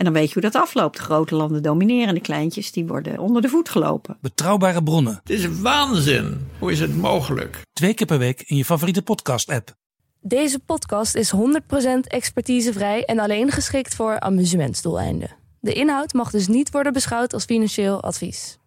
[0.00, 0.98] En dan weet je hoe dat afloopt.
[0.98, 4.16] Grote landen domineren, de kleintjes die worden onder de voet gelopen.
[4.20, 5.20] Betrouwbare bronnen.
[5.22, 6.48] Het is waanzin.
[6.58, 7.62] Hoe is het mogelijk?
[7.72, 9.74] Twee keer per week in je favoriete podcast-app.
[10.20, 11.38] Deze podcast is 100%
[12.02, 15.36] expertisevrij en alleen geschikt voor amusementsdoeleinden.
[15.60, 18.59] De inhoud mag dus niet worden beschouwd als financieel advies.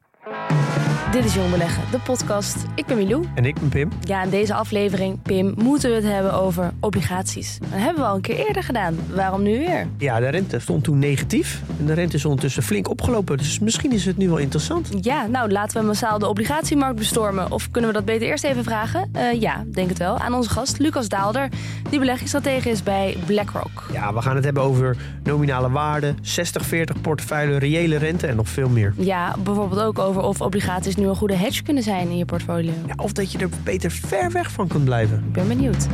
[1.12, 2.56] Dit is Jong Beleggen, de podcast.
[2.76, 3.26] Ik ben Milou.
[3.36, 3.92] En ik ben Pim.
[4.02, 7.58] Ja, in deze aflevering, Pim, moeten we het hebben over obligaties.
[7.60, 8.96] Dat hebben we al een keer eerder gedaan.
[9.16, 9.88] Waarom nu weer?
[9.98, 11.62] Ja, de rente stond toen negatief.
[11.80, 13.38] En de rente is ondertussen flink opgelopen.
[13.38, 14.90] Dus misschien is het nu wel interessant.
[15.02, 17.52] Ja, nou laten we massaal de obligatiemarkt bestormen.
[17.52, 19.12] Of kunnen we dat beter eerst even vragen?
[19.16, 20.18] Uh, ja, denk het wel.
[20.18, 21.50] Aan onze gast Lucas Daalder,
[21.90, 23.90] die beleggingsstratege is bij BlackRock.
[23.92, 28.70] Ja, we gaan het hebben over nominale waarde, 60-40 portefeuille, reële rente en nog veel
[28.70, 28.94] meer.
[28.98, 32.74] Ja, bijvoorbeeld ook over of obligaties nu een goede hedge kunnen zijn in je portfolio.
[32.88, 35.24] Ja, of dat je er beter ver weg van kunt blijven.
[35.28, 35.88] Ik ben benieuwd.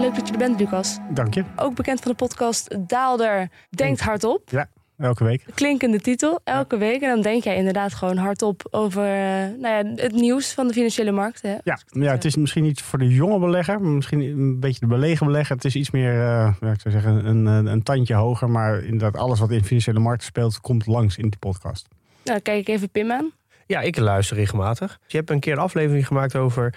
[0.00, 0.98] Leuk dat je er bent, Lucas.
[1.10, 1.44] Dank je.
[1.56, 4.50] Ook bekend van de podcast Daalder Denkt Hardop.
[4.50, 5.44] Ja, elke week.
[5.54, 7.02] Klinkende titel, elke week.
[7.02, 10.72] En dan denk jij inderdaad gewoon hardop over uh, nou ja, het nieuws van de
[10.72, 11.42] financiële markt.
[11.42, 11.56] Hè?
[11.64, 14.86] Ja, ja, het is misschien niet voor de jonge belegger, maar misschien een beetje de
[14.86, 15.56] belegen belegger.
[15.56, 18.50] Het is iets meer, uh, ja, ik zou zeggen, een, een tandje hoger.
[18.50, 21.88] Maar inderdaad, alles wat in de financiële markt speelt, komt langs in die podcast.
[22.24, 23.32] Nou, kijk ik even Pim aan.
[23.66, 24.98] Ja, ik luister regelmatig.
[25.06, 26.74] Je hebt een keer een aflevering gemaakt over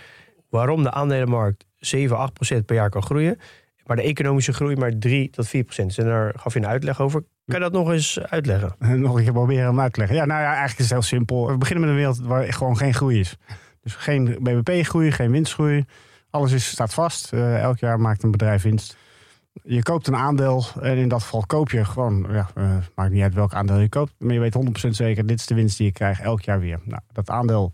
[0.50, 3.40] waarom de aandelenmarkt 7, 8 procent per jaar kan groeien.
[3.86, 5.98] Maar de economische groei maar 3 tot 4 procent.
[5.98, 7.24] En daar gaf je een uitleg over.
[7.46, 8.76] Kan je dat nog eens uitleggen?
[9.02, 10.18] nog een keer proberen om uit te leggen.
[10.18, 11.48] Ja, nou ja, eigenlijk is het heel simpel.
[11.48, 13.38] We beginnen met een wereld waar gewoon geen groei is.
[13.82, 15.86] Dus geen BBP-groei, geen winstgroei.
[16.30, 17.34] Alles is, staat vast.
[17.34, 18.98] Uh, elk jaar maakt een bedrijf winst.
[19.64, 23.22] Je koopt een aandeel en in dat geval koop je gewoon, ja, uh, maakt niet
[23.22, 24.14] uit welk aandeel je koopt.
[24.18, 26.80] Maar je weet 100% zeker, dit is de winst die je krijgt elk jaar weer.
[26.84, 27.74] Nou, dat aandeel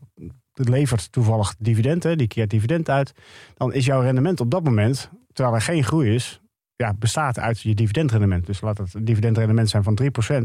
[0.53, 3.13] levert toevallig dividend, hè, die keert dividend uit.
[3.57, 6.41] Dan is jouw rendement op dat moment, terwijl er geen groei is,
[6.77, 8.45] ja, bestaat uit je dividendrendement.
[8.45, 10.37] Dus laat het dividendrendement zijn van 3%.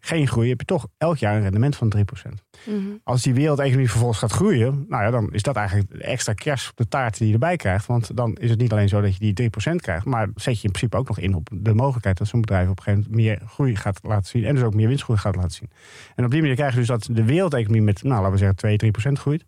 [0.00, 2.00] Geen groei, heb je toch elk jaar een rendement van 3%.
[2.64, 3.00] Mm-hmm.
[3.04, 6.70] Als die wereldeconomie vervolgens gaat groeien, nou ja, dan is dat eigenlijk de extra kers
[6.70, 7.86] op de taart die je erbij krijgt.
[7.86, 10.66] Want dan is het niet alleen zo dat je die 3% krijgt, maar zet je
[10.66, 13.26] in principe ook nog in op de mogelijkheid dat zo'n bedrijf op een gegeven moment
[13.26, 14.44] meer groei gaat laten zien.
[14.44, 15.70] En dus ook meer winstgroei gaat laten zien.
[16.14, 18.56] En op die manier krijg je dus dat de wereldeconomie met, nou laten we zeggen,
[18.56, 19.44] 2, 3% groeit.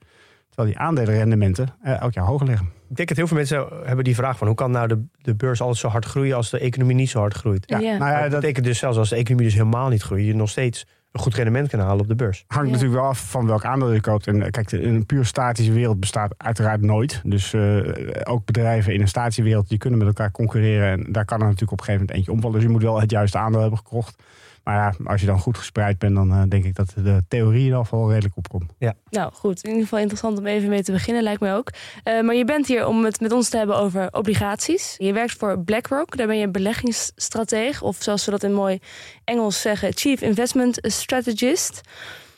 [0.48, 2.79] Terwijl die aandelenrendementen uh, elk jaar hoger liggen.
[2.90, 5.34] Ik denk dat heel veel mensen hebben die vraag van hoe kan nou de, de
[5.34, 7.64] beurs altijd zo hard groeien als de economie niet zo hard groeit.
[7.66, 7.96] Ja, ja.
[7.96, 10.48] Nou ja, dat betekent dus zelfs als de economie dus helemaal niet groeit, je nog
[10.48, 12.44] steeds een goed rendement kan halen op de beurs.
[12.46, 12.72] Hangt ja.
[12.72, 14.26] natuurlijk wel af van welk aandeel je koopt.
[14.26, 17.20] En kijk, een puur statische wereld bestaat uiteraard nooit.
[17.24, 17.92] Dus uh,
[18.24, 20.88] ook bedrijven in een statische wereld die kunnen met elkaar concurreren.
[20.88, 22.56] En daar kan er natuurlijk op een gegeven moment eentje omvallen.
[22.56, 24.22] Dus je moet wel het juiste aandeel hebben gekocht.
[24.70, 27.58] Maar ja, als je dan goed gespreid bent, dan uh, denk ik dat de theorie
[27.58, 28.72] in ieder geval redelijk opkomt.
[28.78, 28.94] Ja.
[29.10, 31.70] Nou goed, in ieder geval interessant om even mee te beginnen, lijkt mij ook.
[32.04, 34.94] Uh, maar je bent hier om het met ons te hebben over obligaties.
[34.98, 38.78] Je werkt voor BlackRock, daar ben je beleggingsstratege, of zoals ze dat in mooi
[39.24, 41.80] Engels zeggen, Chief Investment Strategist.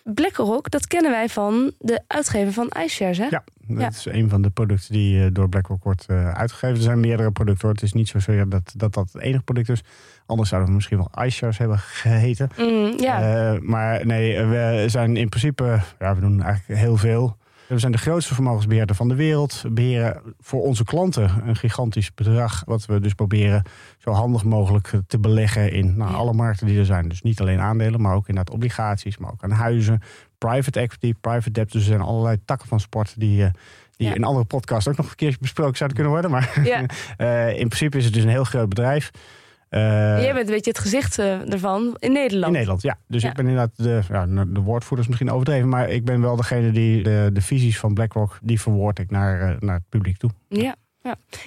[0.05, 3.25] BlackRock, dat kennen wij van de uitgever van iShares, hè?
[3.25, 3.89] Ja, dat ja.
[3.89, 6.77] is een van de producten die uh, door BlackRock wordt uh, uitgegeven.
[6.77, 7.75] Er zijn meerdere producten hoor.
[7.75, 9.83] Het is niet zo dat dat, dat het enige product is.
[10.27, 12.51] Anders zouden we misschien wel iShares hebben geheten.
[12.59, 13.53] Mm, ja.
[13.53, 17.37] uh, maar nee, we zijn in principe, ja, we doen eigenlijk heel veel.
[17.73, 19.61] We zijn de grootste vermogensbeheerder van de wereld.
[19.63, 22.63] We beheren voor onze klanten een gigantisch bedrag.
[22.67, 23.63] Wat we dus proberen
[23.99, 27.09] zo handig mogelijk te beleggen in nou, alle markten die er zijn.
[27.09, 30.01] Dus niet alleen aandelen, maar ook inderdaad obligaties, maar ook aan huizen,
[30.39, 31.73] private equity, private debt.
[31.73, 33.51] Dus er zijn allerlei takken van sport die,
[33.97, 34.15] die ja.
[34.15, 36.31] in andere podcasts ook nog een keer besproken zouden kunnen worden.
[36.31, 36.85] Maar ja.
[37.19, 39.11] uh, in principe is het dus een heel groot bedrijf.
[39.75, 39.81] Uh,
[40.23, 42.47] Jij bent een beetje het gezicht uh, ervan in Nederland.
[42.47, 42.99] In Nederland, ja.
[43.09, 43.29] Dus ja.
[43.29, 47.03] ik ben inderdaad de, ja, de woordvoerders misschien overdreven, maar ik ben wel degene die
[47.03, 50.31] de, de visies van BlackRock, die verwoord ik naar, uh, naar het publiek toe.
[50.49, 50.75] Ja.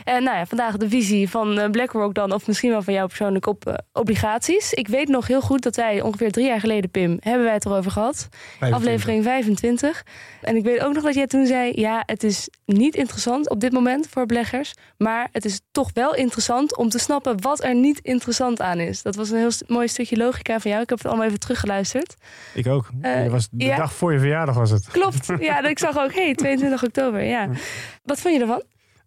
[0.04, 3.08] En nou ja, vandaag de visie van eh, BlackRock dan, of misschien wel van jou
[3.08, 4.74] persoonlijk op eh, obligaties.
[4.74, 7.66] Ik weet nog heel goed dat wij ongeveer drie jaar geleden, Pim, hebben wij het
[7.66, 8.28] erover gehad.
[8.32, 8.78] 25.
[8.80, 10.04] Aflevering 25.
[10.42, 13.60] En ik weet ook nog dat jij toen zei, ja, het is niet interessant op
[13.60, 14.74] dit moment voor beleggers.
[14.98, 19.02] Maar het is toch wel interessant om te snappen wat er niet interessant aan is.
[19.02, 20.84] Dat was een heel mooi stukje logica van jou.
[20.84, 22.16] Ik heb het allemaal even teruggeluisterd.
[22.54, 22.90] Ik ook.
[23.02, 23.78] Eh, Je was de ja.
[23.78, 24.88] dag voor je verjaardag was het.
[24.88, 25.32] Klopt.
[25.40, 27.24] Ja, ik zag ook, hey, 22 oktober.
[27.24, 27.50] Ja.
[28.04, 28.62] Wat vond je ervan?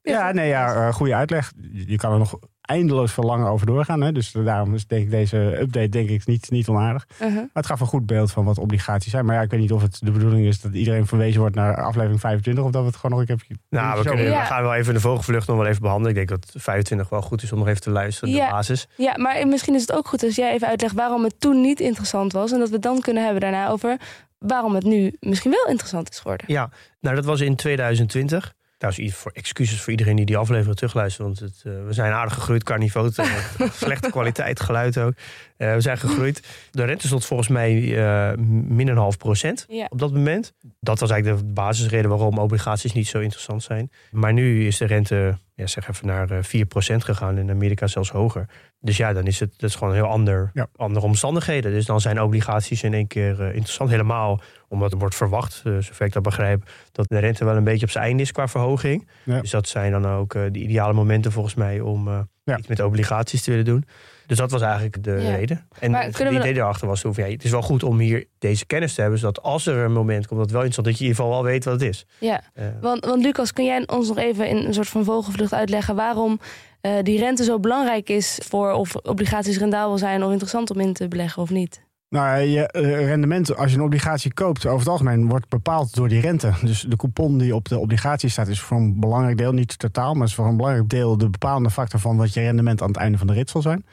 [0.08, 1.52] Ja, nee, ja, eh, goede uitleg.
[1.86, 4.00] Je kan er nog eindeloos veel langer over doorgaan.
[4.00, 4.12] Hè?
[4.12, 7.06] Dus daarom is denk ik deze update denk ik niet, niet onaardig.
[7.12, 7.34] Uh-huh.
[7.36, 9.24] Maar het gaf een goed beeld van wat obligaties zijn.
[9.24, 11.82] Maar ja, ik weet niet of het de bedoeling is dat iedereen verwezen wordt naar
[11.82, 12.64] aflevering 25.
[12.64, 13.56] Of dat we het gewoon nog een keer...
[13.68, 14.10] Nou, we, Zo.
[14.10, 14.40] kunnen, Ja.
[14.40, 16.16] we gaan wel even de vogelvlucht nog wel even behandelen.
[16.16, 18.46] Ik denk dat 25 wel goed is om nog even te luisteren, Ja.
[18.46, 18.88] de basis.
[18.96, 21.80] Ja, maar misschien is het ook goed als jij even uitlegt waarom het toen niet
[21.80, 22.52] interessant was.
[22.52, 23.96] En dat we dan kunnen hebben daarna over
[24.38, 26.46] waarom het nu misschien wel interessant is geworden.
[26.48, 26.70] Ja,
[27.00, 28.54] nou dat was in 2020.
[28.78, 31.26] Trouwens, voor excuses voor iedereen die die aflevering terugluistert.
[31.26, 33.10] Want het, eh, we zijn aardig gegroeid qua niveau.
[33.16, 33.26] eh,
[33.72, 35.12] slechte kwaliteit, geluid ook.
[35.56, 36.42] Eh, we zijn gegroeid.
[36.70, 38.36] De rente stond volgens mij eh,
[38.68, 39.86] min een half procent Ja.
[39.88, 40.52] op dat moment.
[40.80, 43.90] Dat was eigenlijk de basisreden waarom obligaties niet zo interessant zijn.
[44.10, 47.38] Maar nu is de rente, ja, zeg even, naar eh, 4% gegaan.
[47.38, 48.46] In Amerika zelfs hoger.
[48.80, 50.66] Dus ja, dan is het dat is gewoon heel ander, Ja.
[50.76, 51.72] andere omstandigheden.
[51.72, 53.90] Dus dan zijn obligaties in één keer interessant.
[53.90, 57.64] Helemaal omdat er wordt verwacht, eh, zover ik dat begrijp, dat de rente wel een
[57.64, 59.08] beetje op zijn einde is qua verhoging.
[59.24, 59.40] Ja.
[59.40, 62.56] Dus dat zijn dan ook eh, de ideale momenten volgens mij om eh, Ja.
[62.58, 63.84] iets met obligaties te willen doen.
[64.26, 65.34] Dus dat was eigenlijk de Ja.
[65.34, 65.66] reden.
[65.78, 68.24] En Maar het idee erachter was toen van, ja, het is wel goed om hier
[68.38, 70.98] deze kennis te hebben, zodat als er een moment komt dat het wel interessant dat
[70.98, 72.06] je in ieder geval wel weet wat het is.
[72.18, 72.40] Ja,
[72.80, 76.40] want, want Lucas, kun jij ons nog even in een soort van vogelvlucht uitleggen waarom
[76.80, 80.92] eh, die rente zo belangrijk is voor of obligaties rendabel zijn of interessant om in
[80.92, 81.86] te beleggen of niet?
[82.10, 86.08] Nou, je eh, rendement als je een obligatie koopt, over het algemeen wordt bepaald door
[86.08, 86.52] die rente.
[86.62, 90.14] Dus de coupon die op de obligatie staat, is voor een belangrijk deel, niet totaal,
[90.14, 92.96] maar is voor een belangrijk deel de bepalende factor van wat je rendement aan het
[92.96, 93.84] einde van de rit zal zijn.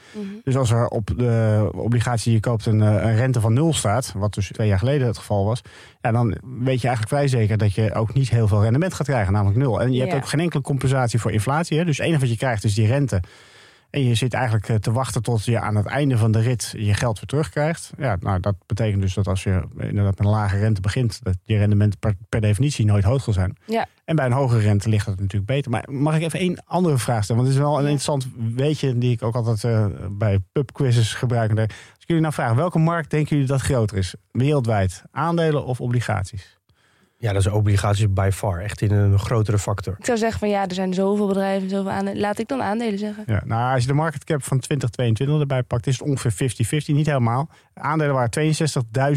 [0.44, 3.74] Dus als er op de obligatie die je koopt een, eh, een rente van nul
[3.74, 5.62] staat, wat dus twee jaar geleden het geval was,
[6.02, 9.08] ja, dan weet je eigenlijk vrij zeker dat je ook niet heel veel rendement gaat
[9.08, 9.82] krijgen, namelijk nul.
[9.82, 11.78] En je hebt ook geen enkele compensatie voor inflatie.
[11.78, 11.86] Hè?
[11.86, 13.22] Dus het enige wat je krijgt is die rente.
[13.96, 16.74] En je zit eigenlijk eh, te wachten tot je aan het einde van de rit
[16.78, 17.92] je geld weer terugkrijgt.
[17.98, 21.38] Ja, nou, dat betekent dus dat als je inderdaad met een lage rente begint, dat
[21.44, 23.58] je rendement per, per definitie nooit hoog zal zijn.
[23.66, 23.86] Ja.
[24.06, 25.72] En bij een hogere rente ligt dat natuurlijk beter.
[25.72, 27.42] Maar mag ik even één andere vraag stellen?
[27.42, 31.50] Want het is wel een interessant weetje die ik ook altijd eh, bij pubquizzes gebruik.
[31.50, 31.68] Als
[32.00, 34.16] ik jullie nou vraag, welke markt denken jullie dat groter is?
[34.32, 36.55] Wereldwijd, aandelen of obligaties?
[37.18, 38.60] Ja, dat is obligaties by far.
[38.62, 39.96] Echt in een grotere factor.
[40.00, 42.20] Ik zou zeggen van ja, er zijn zoveel bedrijven, zoveel aandelen.
[42.22, 43.24] Laat ik dan aandelen zeggen.
[43.28, 46.86] Ja, nou, als je de market cap van 2022 erbij pakt, is het ongeveer 50-50,
[46.86, 47.50] niet helemaal.
[47.74, 48.56] Aandelen waren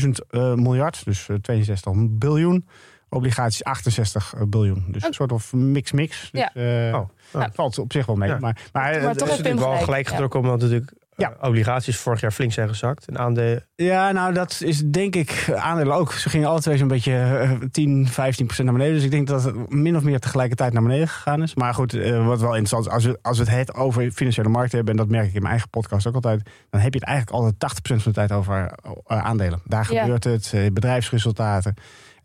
[0.02, 2.66] 62.000 eh, miljard, dus eh, 62 biljoen.
[3.10, 4.84] Obligaties 68 biljoen.
[4.88, 6.28] Dus een soort of mix-mix.
[6.32, 6.54] Dus, Ja.
[6.88, 8.28] eh, Oh, nou, valt op zich wel mee.
[8.28, 8.38] Ja.
[8.38, 10.10] Maar, maar, eh, Maar toch is natuurlijk wel gelijk, ja.
[10.12, 11.32] getrokken omdat natuurlijk Ja.
[11.40, 13.08] eh, obligaties vorig jaar flink zijn gezakt.
[13.08, 16.12] En aandelen Ja, nou dat is denk ik aandelen ook.
[16.12, 18.96] Ze gingen alle twee zo'n beetje eh, 10, 15 procent naar beneden.
[18.96, 21.54] Dus ik denk dat het min of meer tegelijkertijd naar beneden gegaan is.
[21.54, 24.76] Maar goed, eh, wat wel interessant is, als we, als we het over financiële markten
[24.76, 24.94] hebben...
[24.94, 26.42] en dat merk ik in mijn eigen podcast ook altijd...
[26.70, 28.72] dan heb je het eigenlijk altijd 80 procent van de tijd over
[29.06, 29.60] eh, aandelen.
[29.64, 30.00] Daar Ja.
[30.00, 31.74] gebeurt het, eh, bedrijfsresultaten.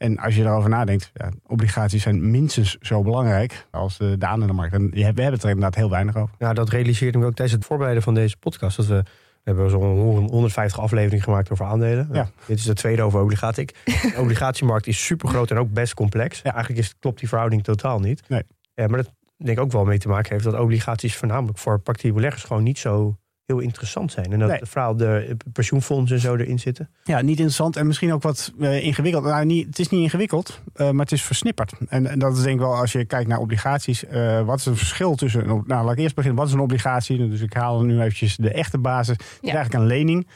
[0.03, 4.73] En als je erover nadenkt, ja, obligaties zijn minstens zo belangrijk als de, de aandelenmarkt.
[4.73, 6.35] En we hebben het er inderdaad heel weinig over.
[6.39, 8.77] Nou, dat realiseerde me ook tijdens het voorbereiden van deze podcast.
[8.77, 9.03] Dat we, we
[9.43, 12.09] hebben zo'n 150 afleveringen gemaakt over aandelen.
[12.11, 12.29] Ja.
[12.45, 13.65] Dit is de tweede over obligatie.
[13.85, 16.39] De obligatiemarkt is super groot en ook best complex.
[16.43, 16.51] Ja.
[16.51, 18.23] Eigenlijk is, klopt die verhouding totaal niet.
[18.27, 18.43] Nee.
[18.73, 21.79] Ja, maar dat denk ik ook wel mee te maken heeft dat obligaties voornamelijk voor
[21.79, 24.31] particuliere beleggers gewoon niet zo heel interessant zijn.
[24.33, 24.59] En dat Nee.
[24.61, 26.89] vooral de pensioenfondsen en zo erin zitten.
[27.03, 29.23] Ja, niet interessant en misschien ook wat eh, ingewikkeld.
[29.23, 31.73] Nou, niet, het is niet ingewikkeld, eh, maar het is versnipperd.
[31.87, 34.65] En, en dat is denk ik wel, als je kijkt naar obligaties, eh, wat is
[34.65, 35.45] het verschil tussen...
[35.47, 36.39] Nou, laat ik eerst beginnen.
[36.39, 37.29] Wat is een obligatie?
[37.29, 39.17] Dus ik haal nu eventjes de echte basis.
[39.17, 39.53] Het is Ja.
[39.55, 40.27] eigenlijk een lening.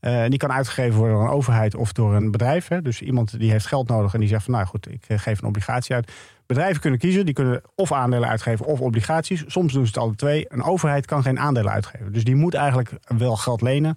[0.00, 2.68] Eh, die kan uitgegeven worden door een overheid of door een bedrijf.
[2.68, 2.82] Hè.
[2.82, 4.54] Dus iemand die heeft geld nodig en die zegt van...
[4.54, 6.12] nou goed, ik eh, geef een obligatie uit.
[6.52, 9.44] Bedrijven kunnen kiezen, die kunnen of aandelen uitgeven of obligaties.
[9.46, 10.44] Soms doen ze het alle twee.
[10.48, 12.12] Een overheid kan geen aandelen uitgeven.
[12.12, 13.96] Dus die moet eigenlijk wel geld lenen.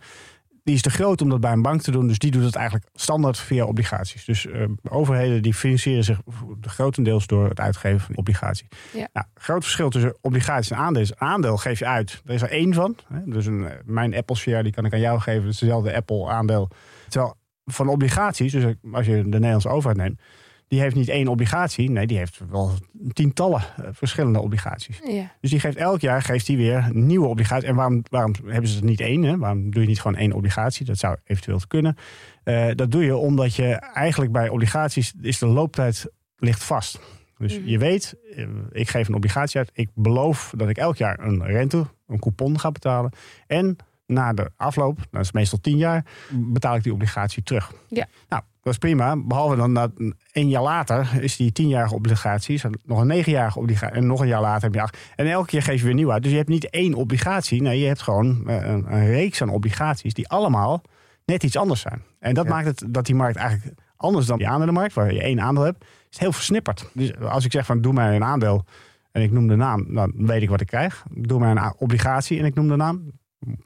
[0.64, 2.08] Die is te groot om dat bij een bank te doen.
[2.08, 4.26] Dus die doet het eigenlijk standaard via obligaties.
[4.26, 6.20] Dus eh, overheden die financieren zich
[6.62, 8.68] grotendeels door het uitgeven van obligaties.
[8.94, 9.08] Ja.
[9.14, 11.10] Nou, groot verschil tussen obligaties en aandelen is...
[11.10, 12.22] een aandeel geef je uit.
[12.26, 12.98] Er is er één van.
[13.08, 13.20] Hè?
[13.26, 15.44] Dus een, mijn Apple share die kan ik aan jou geven.
[15.44, 16.70] Dat is dezelfde Apple aandeel.
[17.10, 17.36] Terwijl
[17.66, 20.20] van obligaties, dus als je de Nederlandse overheid neemt...
[20.68, 21.90] die heeft niet één obligatie.
[21.90, 22.72] Nee, die heeft wel
[23.14, 25.00] tientallen eh, verschillende obligaties.
[25.08, 25.32] Ja.
[25.42, 27.70] Dus die geeft elk jaar geeft die weer nieuwe obligaties.
[27.70, 29.24] En waarom, waarom hebben ze er niet één?
[29.24, 29.38] Hè?
[29.38, 30.86] Waarom doe je niet gewoon één obligatie?
[30.86, 31.96] Dat zou eventueel kunnen.
[32.44, 36.06] Eh, dat doe je omdat je eigenlijk bij obligaties is de looptijd
[36.38, 37.00] ligt vast.
[37.38, 37.68] Dus Mhm.
[37.68, 39.70] je weet, eh, ik geef een obligatie uit.
[39.74, 43.12] Ik beloof dat ik elk jaar een rente, een coupon ga betalen.
[43.48, 47.74] En na de afloop, dat is meestal tien jaar, betaal ik die obligatie terug.
[47.88, 48.08] Ja.
[48.30, 49.16] Nou, dat is prima.
[49.18, 49.92] Behalve dan dat
[50.32, 53.96] een jaar later is die tienjarige obligatie, is er nog een negenjarige obligatie.
[53.96, 54.98] En nog een jaar later heb je acht.
[55.16, 56.22] En elke keer geef je weer nieuw uit.
[56.24, 57.62] Dus je hebt niet één obligatie.
[57.62, 60.82] Nee, je hebt gewoon eh, een, een reeks aan obligaties die allemaal
[61.26, 62.02] net iets anders zijn.
[62.20, 62.50] En dat Ja.
[62.52, 65.86] maakt het dat die markt eigenlijk anders dan die aandelenmarkt, waar je één aandeel hebt,
[66.12, 66.90] is heel versnipperd.
[66.94, 68.66] Dus als ik zeg van doe mij een aandeel
[69.12, 71.04] en ik noem de naam, dan weet ik wat ik krijg.
[71.12, 73.12] Doe mij een obligatie en ik noem de naam.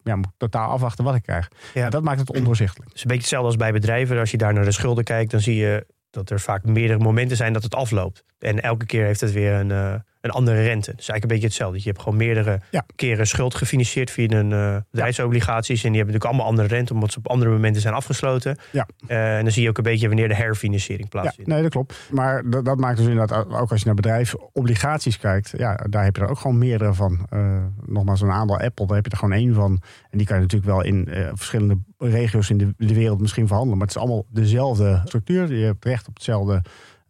[0.03, 1.51] Ja, moet totaal afwachten wat ik krijg.
[1.73, 1.89] Ja.
[1.89, 2.87] Dat maakt het ondoorzichtelijk.
[2.87, 4.19] Het is een beetje hetzelfde als bij bedrijven.
[4.19, 7.37] Als je daar naar de schulden kijkt, dan zie je dat er vaak meerdere momenten
[7.37, 8.23] zijn dat het afloopt.
[8.39, 10.79] En elke keer heeft het weer een, eh, een andere rente.
[10.95, 11.77] Dus eigenlijk een beetje hetzelfde.
[11.77, 12.85] Je hebt gewoon meerdere Ja.
[12.95, 15.83] keren schuld gefinancierd via een eh bedrijfsobligaties.
[15.83, 18.57] En die hebben natuurlijk allemaal andere rente, omdat ze op andere momenten zijn afgesloten.
[18.71, 18.87] Ja.
[19.07, 21.49] Eh, en dan zie je ook een beetje wanneer de herfinanciering Ja, plaatsvindt.
[21.51, 21.95] nee, dat klopt.
[22.11, 26.15] Maar dat, dat maakt dus inderdaad, ook als je naar bedrijfsobligaties kijkt, ja, daar heb
[26.15, 27.27] je er ook gewoon meerdere van.
[27.29, 29.81] Eh, nogmaals, een aandeel Apple, daar heb je er gewoon één van.
[30.09, 33.77] En die kan je natuurlijk wel in verschillende regio's in de, de wereld misschien verhandelen.
[33.77, 35.53] Maar het is allemaal dezelfde structuur.
[35.55, 36.61] Je hebt recht op hetzelfde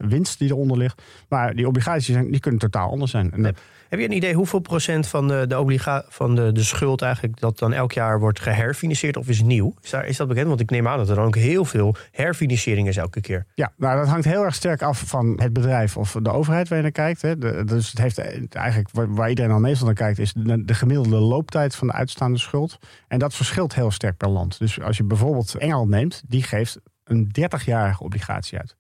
[0.08, 1.02] winst die eronder ligt.
[1.30, 3.32] Maar die obligaties zijn, die kunnen totaal anders zijn.
[3.32, 3.58] En dat-
[3.90, 7.40] Heb je een idee hoeveel procent van de, de, obliga van de, de schuld eigenlijk
[7.40, 9.74] dat dan elk jaar wordt geherfinancierd of is nieuw?
[9.82, 10.48] Is, daar, is dat bekend?
[10.48, 13.46] Want ik neem aan dat er dan ook heel veel herfinanciering is elke keer.
[13.56, 16.78] Ja, nou, dat hangt heel erg sterk af van het bedrijf of de overheid waar
[16.78, 17.22] je naar kijkt.
[17.22, 17.38] Hè.
[17.38, 18.18] De- dus het heeft
[18.56, 21.94] eigenlijk, waar, waar iedereen al meestal naar kijkt, is de, de gemiddelde looptijd van de
[21.94, 22.80] uitstaande schuld.
[23.08, 24.60] En dat verschilt heel sterk per land.
[24.60, 28.76] Dus als je bijvoorbeeld Engeland neemt, die geeft een 30-jarige obligatie uit.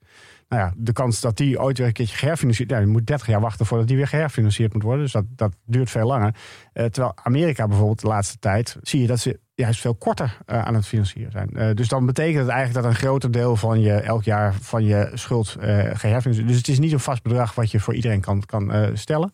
[0.50, 2.70] Nou ja, de kans dat die ooit weer een keertje geherfinancierd...
[2.70, 5.04] Ja, je moet 30 jaar wachten voordat die weer geherfinancierd moet worden.
[5.04, 6.36] Dus dat, dat duurt veel langer.
[6.74, 8.78] Eh, terwijl Amerika bijvoorbeeld de laatste tijd...
[8.82, 11.50] zie je dat ze juist veel korter eh, aan het financieren zijn.
[11.50, 13.94] Eh, dus dan betekent het eigenlijk dat een groter deel van je...
[13.94, 16.48] elk jaar van je schuld eh geherfinancierd...
[16.48, 19.34] Dus het is niet een vast bedrag wat je voor iedereen kan, kan stellen.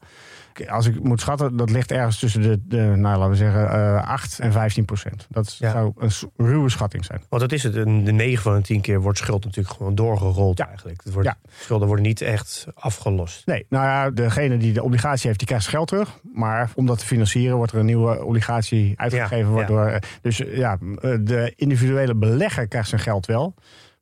[0.69, 4.07] Als ik moet schatten, dat ligt ergens tussen de, de nou, laten we zeggen, eh
[4.09, 5.27] 8 en 15 procent.
[5.29, 5.71] Dat Ja.
[5.71, 6.12] zou een
[6.45, 7.21] ruwe schatting zijn.
[7.29, 7.74] Want dat is het.
[7.74, 10.67] De 9 van de 10 keer wordt schuld natuurlijk gewoon doorgerold Ja.
[10.67, 11.01] eigenlijk.
[11.03, 11.38] Het wordt, Ja.
[11.59, 13.45] Schulden worden niet echt afgelost.
[13.45, 16.19] Nee, nou ja, degene die de obligatie heeft, die krijgt geld terug.
[16.33, 19.51] Maar om dat te financieren wordt er een nieuwe obligatie uitgegeven.
[19.51, 23.53] Waardoor, eh, Dus ja, eh, de individuele belegger krijgt zijn geld wel.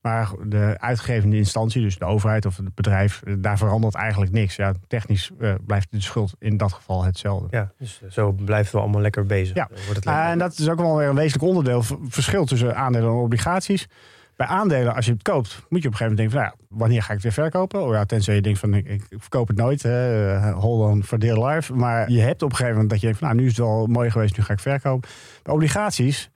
[0.04, 4.56] Maar de uitgevende instantie, dus de overheid of het bedrijf, eh, daar verandert eigenlijk niks.
[4.56, 7.48] Ja, technisch eh, blijft de schuld in dat geval hetzelfde.
[7.50, 9.56] Ja, dus eh, zo blijven we allemaal lekker bezig.
[9.56, 9.68] Ja.
[9.86, 11.84] Wordt het en dat is ook wel weer een wezenlijk onderdeel.
[12.08, 13.88] Verschil tussen aandelen en obligaties.
[14.36, 16.54] Bij aandelen, als je het koopt, moet je op een gegeven moment denken: van, nou
[16.70, 17.84] ja, wanneer ga ik het weer verkopen?
[17.84, 19.84] Oh ja, tenzij je denkt van ik, ik verkoop het nooit.
[19.84, 21.74] Hè, hold on for dear life.
[21.74, 23.66] Maar je hebt op een gegeven moment dat je denkt: van, nou, nu is het
[23.66, 25.10] wel mooi geweest, nu ga ik verkopen.
[25.44, 26.32] Bij obligaties.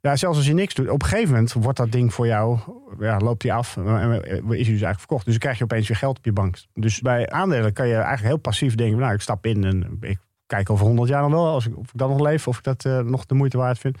[0.00, 2.58] Ja, zelfs als je niks doet, op een gegeven moment wordt dat ding voor jou,
[2.98, 5.24] ja, loopt die af eh, en is hij dus eigenlijk verkocht.
[5.24, 6.56] Dus dan krijg je opeens weer geld op je bank.
[6.74, 10.18] Dus bij aandelen kan je eigenlijk heel passief denken, nou ik stap in en ik
[10.46, 12.64] kijk over 100 jaar nog wel, als ik, of ik dan nog leef, of ik
[12.64, 13.98] dat eh, nog de moeite waard vind.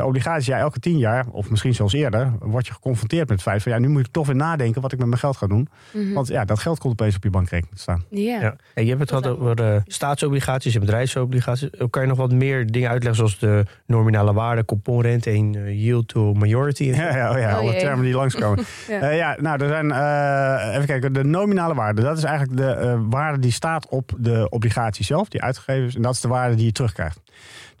[0.00, 3.48] Bij obligaties, ja, elke 10 jaar, of misschien zelfs eerder, word je geconfronteerd met het
[3.48, 5.46] feit van ja, nu moet ik toch weer nadenken wat ik met mijn geld ga
[5.46, 5.68] doen.
[5.92, 6.12] Mhm.
[6.12, 8.04] Want ja, dat geld komt opeens op je bankrekening te staan.
[8.10, 8.40] Ja.
[8.40, 8.56] Ja.
[8.74, 11.70] En je hebt het gehad over eh, staatsobligaties en bedrijfsobligaties.
[11.70, 15.82] Eh, Kan je nog wat meer dingen uitleggen, zoals de nominale waarde, couponrente en eh,
[15.84, 16.84] yield to majority?
[17.00, 17.80] Ja, ja, oh ja Oh alle jee.
[17.80, 18.64] termen die langskomen.
[18.88, 18.98] Ja.
[19.04, 19.10] ja.
[19.10, 22.02] ja, nou, er zijn, eh, even kijken, de nominale waarde.
[22.02, 25.94] Dat is eigenlijk de eh, waarde die staat op de obligatie zelf, die uitgegeven is.
[25.94, 27.20] En dat is de waarde die je terugkrijgt.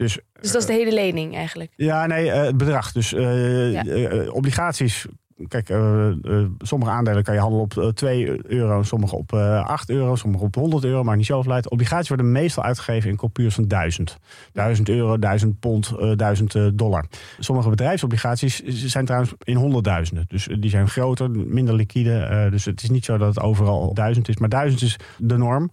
[0.00, 1.72] Dus Dus dat is de hele lening eigenlijk.
[1.76, 2.92] Ja, nee, eh, het bedrag.
[2.92, 3.84] Dus eh, Ja.
[3.84, 5.06] eh, obligaties.
[5.48, 6.14] Kijk, eh, eh,
[6.58, 10.44] sommige aandelen kan je handelen op eh, 2 euro, sommige op eh 8 euro, sommige
[10.44, 11.70] op 100 euro, maar niet zoveel uit.
[11.70, 14.18] Obligaties worden meestal uitgegeven in coupures van 1000.
[14.52, 17.04] 1000 euro, 1000 pond, eh 1000 eh, dollar.
[17.38, 20.24] Sommige bedrijfsobligaties zijn trouwens in honderdduizenden.
[20.28, 22.18] Dus eh, die zijn groter, minder liquide.
[22.18, 25.36] eh, dus het is niet zo dat het overal 1000 is, maar 1000 is de
[25.36, 25.70] norm.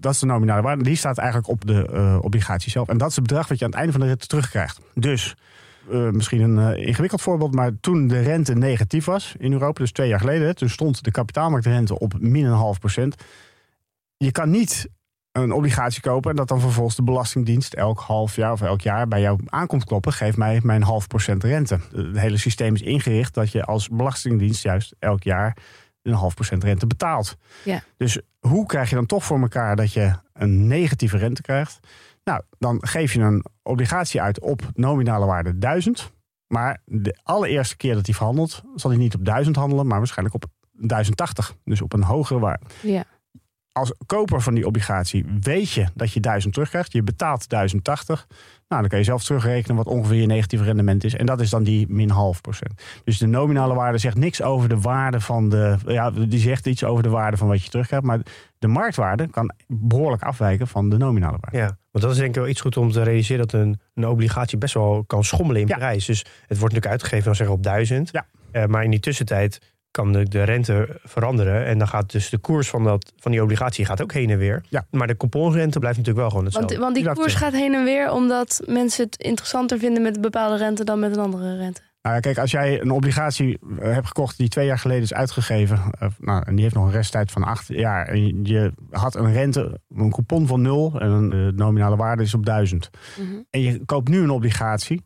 [0.00, 0.82] Dat is de nominale waarde.
[0.82, 2.88] Die staat eigenlijk op de eh, obligatie zelf.
[2.88, 4.80] En dat is het bedrag wat je aan het einde van de rit terugkrijgt.
[4.94, 5.36] Dus
[5.90, 9.92] eh, misschien een eh, ingewikkeld voorbeeld, maar toen de rente negatief was in Europa, dus
[9.92, 13.14] twee jaar geleden, toen stond de kapitaalmarktrente op min een half procent.
[14.16, 14.88] Je kan niet
[15.32, 19.08] een obligatie kopen en dat dan vervolgens de Belastingdienst elk half jaar of elk jaar
[19.08, 21.78] bij jou aankomt kloppen, geef mij mijn half procent rente.
[21.92, 25.56] Het hele systeem is ingericht dat je als Belastingdienst juist elk jaar
[26.02, 27.36] een half procent rente betaalt.
[27.64, 27.82] Ja.
[27.96, 31.80] Dus hoe krijg je dan toch voor elkaar dat je een negatieve rente krijgt?
[32.24, 36.12] Nou, dan geef je een obligatie uit op nominale waarde 1000.
[36.46, 40.34] Maar de allereerste keer dat hij verhandelt, zal hij niet op 1000 handelen, maar waarschijnlijk
[40.34, 41.54] op 1080.
[41.64, 42.66] Dus op een hogere waarde.
[42.82, 43.04] Ja.
[43.72, 46.92] als koper van die obligatie weet je dat je 1000 terugkrijgt.
[46.92, 48.26] Je betaalt 1080.
[48.70, 51.14] Nou, dan kan je zelf terugrekenen wat ongeveer je negatieve rendement is.
[51.14, 52.82] En dat is dan die min half procent.
[53.04, 55.76] Dus de nominale waarde zegt niks over de waarde van de.
[55.86, 58.06] Ja, die zegt iets over de waarde van wat je terugkrijgt.
[58.06, 58.18] Maar
[58.58, 61.56] de marktwaarde kan behoorlijk afwijken van de nominale waarde.
[61.58, 64.06] Ja, want dat is denk ik wel iets goed om te realiseren dat een, een
[64.06, 65.76] obligatie best wel kan schommelen in Ja.
[65.76, 66.04] prijs.
[66.06, 68.08] Dus het wordt natuurlijk uitgegeven dan zeggen op 1000.
[68.12, 68.26] Ja.
[68.50, 71.66] Eh, maar in die tussentijd kan de, de rente veranderen.
[71.66, 74.38] En dan gaat dus de koers van, dat, van die obligatie gaat ook heen en
[74.38, 74.64] weer.
[74.68, 74.86] Ja.
[74.90, 76.84] Maar de couponrente blijft natuurlijk wel gewoon Want, hetzelfde.
[76.84, 80.22] want die Dat, koers gaat heen en weer omdat mensen het interessanter vinden met een
[80.22, 81.80] bepaalde rente dan met een andere rente.
[82.02, 85.14] Nou ja, kijk, als jij een obligatie eh, hebt gekocht die twee jaar geleden is
[85.14, 85.80] uitgegeven.
[85.98, 88.06] eh, nou, en die heeft nog een resttijd van acht jaar.
[88.06, 91.00] En je, had een rente, een coupon van nul.
[91.00, 92.90] En de nominale waarde is op duizend.
[93.18, 93.36] Mhm.
[93.50, 95.04] En je koopt nu een obligatie.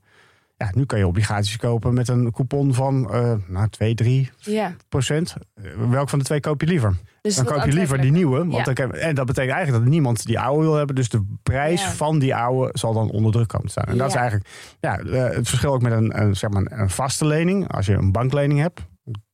[0.64, 4.75] Ja, nu kan je obligaties kopen met een coupon van eh nou, 2, 3 Ja.
[4.88, 5.35] procent.
[5.54, 6.94] Eh, Welk van de twee koop je liever?
[7.21, 8.38] Dus Dan koop je liever die nieuwe.
[8.38, 8.62] Want Ja.
[8.64, 10.94] dan kan- en dat betekent eigenlijk dat niemand die oude wil hebben.
[10.94, 11.90] Dus de prijs Ja.
[11.90, 13.85] van die oude zal dan onder druk komen te staan.
[13.85, 14.49] En dat is eigenlijk
[14.80, 17.73] ja, eh, het verschil ook met een, een, zeg maar een vaste lening.
[17.73, 18.80] Als je een banklening hebt,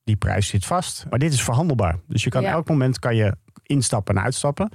[0.03, 1.05] die prijs zit vast.
[1.09, 1.99] Maar dit is verhandelbaar.
[2.07, 4.69] Dus je kan elk moment kan je instappen en uitstappen.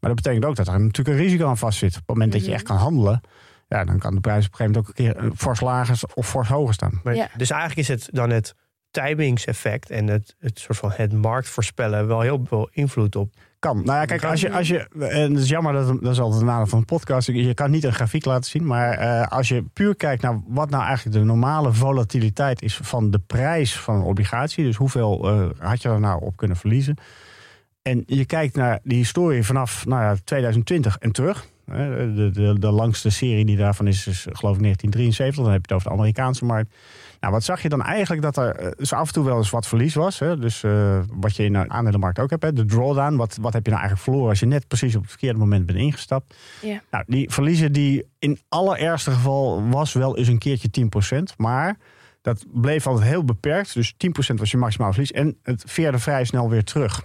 [0.00, 1.90] Maar dat betekent ook dat er natuurlijk een risico aan vast zit.
[1.90, 2.56] Op het moment dat je Mhm.
[2.56, 3.20] echt kan handelen.
[3.68, 6.00] Ja, dan kan de prijs op een gegeven moment ook een keer eh, fors lager
[6.14, 7.00] of fors hoger staan.
[7.02, 7.28] Maar, Ja.
[7.36, 8.54] Dus eigenlijk is het dan het
[8.90, 13.34] timingseffect en het, het soort van het marktvoorspellen wel heel veel invloed op.
[13.58, 13.76] Kan.
[13.76, 16.40] Nou ja, kijk, als je, als je en het is jammer dat dat is altijd
[16.40, 17.26] een nadeel van een podcast.
[17.26, 20.70] Je kan niet een grafiek laten zien, maar eh, als je puur kijkt naar wat
[20.70, 25.48] nou eigenlijk de normale volatiliteit is van de prijs van een obligatie, dus hoeveel eh,
[25.58, 26.96] had je er nou op kunnen verliezen?
[27.82, 31.46] En je kijkt naar die historie vanaf nou ja, 2020 en terug.
[31.66, 35.44] De, de, de langste serie die daarvan is, is geloof ik 1973.
[35.44, 36.74] Dan heb je het over de Amerikaanse markt.
[37.20, 38.22] Nou, wat zag je dan eigenlijk?
[38.22, 40.18] Dat er eh, dus af en toe wel eens wat verlies was.
[40.18, 40.38] Hè?
[40.38, 42.42] Dus eh, wat je in de aandelenmarkt ook hebt.
[42.42, 42.52] Hè?
[42.52, 43.16] De drawdown.
[43.16, 45.66] Wat, wat heb je nou eigenlijk verloren als je net precies op het verkeerde moment
[45.66, 46.36] bent ingestapt?
[46.62, 46.82] Ja.
[46.90, 51.36] Nou, die verliezen die in allerergste geval was wel eens een keertje 10%.
[51.36, 51.76] Maar
[52.22, 53.74] dat bleef altijd heel beperkt.
[53.74, 55.12] Dus 10% was je maximaal verlies.
[55.12, 57.02] En het veerde vrij snel weer terug.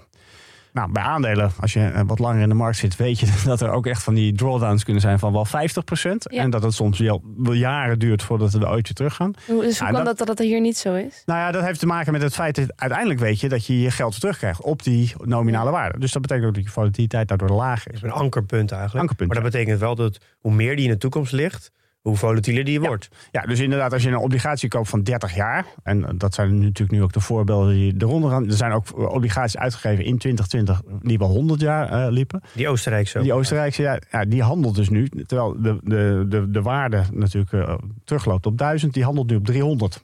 [0.74, 3.62] Nou, bij aandelen, als je eh, wat langer in de markt zit, weet je dat
[3.62, 5.50] er ook echt van die drawdowns kunnen zijn van wel 50%.
[5.52, 6.42] Ja.
[6.42, 9.34] En dat het soms wel jaren duurt voordat we er ooit weer terug gaan.
[9.48, 11.24] Hoe- Dus hoe Ja, kan dat- dat dat dat hier niet zo is?
[11.26, 13.82] Nou ja, dat heeft te maken met het feit dat uiteindelijk weet je dat je
[13.82, 16.00] je geld weer terugkrijgt op die nominale waarde.
[16.00, 18.00] Dus dat betekent ook dat je volatiliteit daardoor laag Het is.
[18.00, 19.02] is een ankerpunt eigenlijk.
[19.02, 19.58] Ankerpunt, maar dat ja.
[19.60, 23.10] betekent wel dat hoe meer die in de toekomst ligt, hoe volatieler die wordt.
[23.32, 26.92] Ja, dus inderdaad, als je een obligatie koopt van 30 jaar, en dat zijn natuurlijk
[26.92, 28.48] nu ook de voorbeelden die eronder gaan.
[28.48, 32.42] Er zijn ook obligaties uitgegeven in 2020 die wel 100 jaar eh, liepen.
[32.54, 33.20] Die Oostenrijkse.
[33.22, 37.54] Die Oostenrijkse, ja, ja, die handelt dus nu, terwijl de, de, de, de waarde natuurlijk
[37.54, 40.04] eh, terugloopt op 1000, die handelt nu op 300.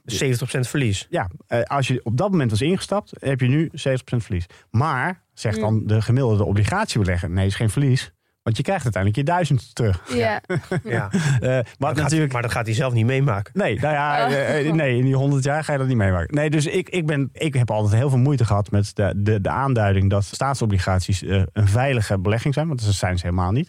[0.60, 1.06] verlies.
[1.10, 3.72] Ja, eh, als je op dat moment was ingestapt, heb je nu 70%
[4.04, 4.46] verlies.
[4.70, 8.12] Maar, zegt dan de gemiddelde obligatiebelegger, nee, is geen verlies.
[8.48, 10.02] Want je krijgt uiteindelijk je 1000 terug.
[10.14, 10.40] Ja.
[10.84, 11.10] Ja.
[11.40, 12.20] Eh, Maar, natuurlijk.
[12.20, 13.52] gaat, maar dat gaat hij zelf niet meemaken.
[13.54, 16.34] Nee, nou ja, eh, eh, nee, in die 100 jaar ga je dat niet meemaken.
[16.34, 19.40] Nee, dus ik, ik, ben, ik heb altijd heel veel moeite gehad met de, de,
[19.40, 22.68] de aanduiding dat staatsobligaties een veilige belegging zijn.
[22.68, 23.68] Want dat zijn ze helemaal niet.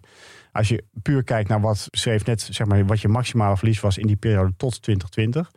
[0.52, 3.98] Als je puur kijkt naar wat beschreef net, zeg maar, wat je maximale verlies was
[3.98, 5.52] in die periode tot 2020.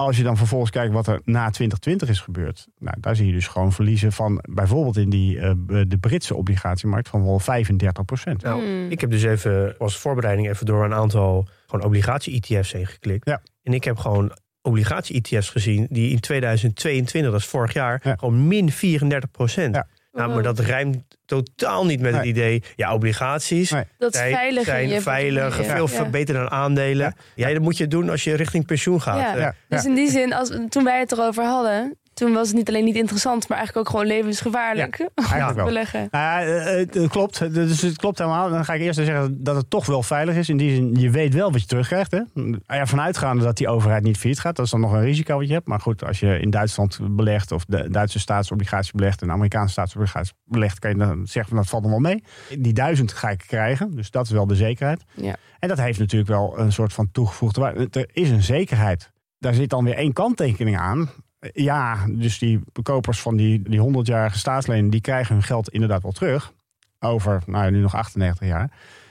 [0.00, 2.66] Als je dan vervolgens kijkt wat er na 2020 is gebeurd.
[2.78, 5.52] Nou, daar zie je dus gewoon verliezen van bijvoorbeeld in die, eh,
[5.88, 8.42] de Britse obligatiemarkt van wel 35 procent.
[8.42, 8.90] Nou, Hmm.
[8.90, 13.28] Ik heb dus even als voorbereiding even door een aantal gewoon obligatie-ETF's heen geklikt.
[13.28, 13.40] Ja.
[13.62, 14.32] En ik heb gewoon
[14.62, 18.14] obligatie-ETF's gezien die in 2022, dat is vorig jaar, Ja.
[18.16, 19.74] gewoon min 34 procent.
[19.74, 19.86] Ja.
[20.12, 23.84] Nou, maar dat rijmt totaal niet met het idee, ja, obligaties Nee.
[23.98, 24.64] Dat is zijn, veilig.
[24.64, 26.04] zijn veilig, veel Ja.
[26.10, 27.14] beter dan aandelen.
[27.34, 27.52] Ja.
[27.52, 29.18] dat moet je doen als je richting pensioen gaat.
[29.18, 29.36] Ja.
[29.36, 32.68] Ja, Dus in die zin, als, toen wij het erover hadden, toen was het niet
[32.68, 35.64] alleen niet interessant, maar eigenlijk ook gewoon levensgevaarlijk om eigenlijk te wel.
[35.64, 36.08] beleggen.
[36.10, 37.54] Nou ja, eh, het, het klopt.
[37.54, 38.50] Dus het klopt helemaal.
[38.50, 40.48] Dan ga ik eerst zeggen dat het toch wel veilig is.
[40.48, 42.10] In die zin, je weet wel wat je terugkrijgt.
[42.10, 42.20] Hè?
[42.66, 44.56] Ja, vanuitgaande dat die overheid niet failliet gaat.
[44.56, 45.66] Dat is dan nog een risico wat je hebt.
[45.66, 49.72] Maar goed, als je in Duitsland belegt of de Duitse staatsobligatie belegt en de Amerikaanse
[49.72, 52.24] staatsobligatie belegt, kan je dan zeggen van dat valt nog wel mee.
[52.58, 53.94] Die duizend ga ik krijgen.
[53.94, 55.04] Dus dat is wel de zekerheid.
[55.14, 55.36] Ja.
[55.58, 57.88] En dat heeft natuurlijk wel een soort van toegevoegde waarde.
[57.90, 59.10] Er is een zekerheid.
[59.38, 61.10] Daar zit dan weer één kanttekening aan.
[61.52, 64.90] Ja, dus die bekopers van die, die 100-jarige staatslening...
[64.90, 66.52] die krijgen hun geld inderdaad wel terug.
[67.00, 68.70] Over, nou ja, nu nog 98 jaar.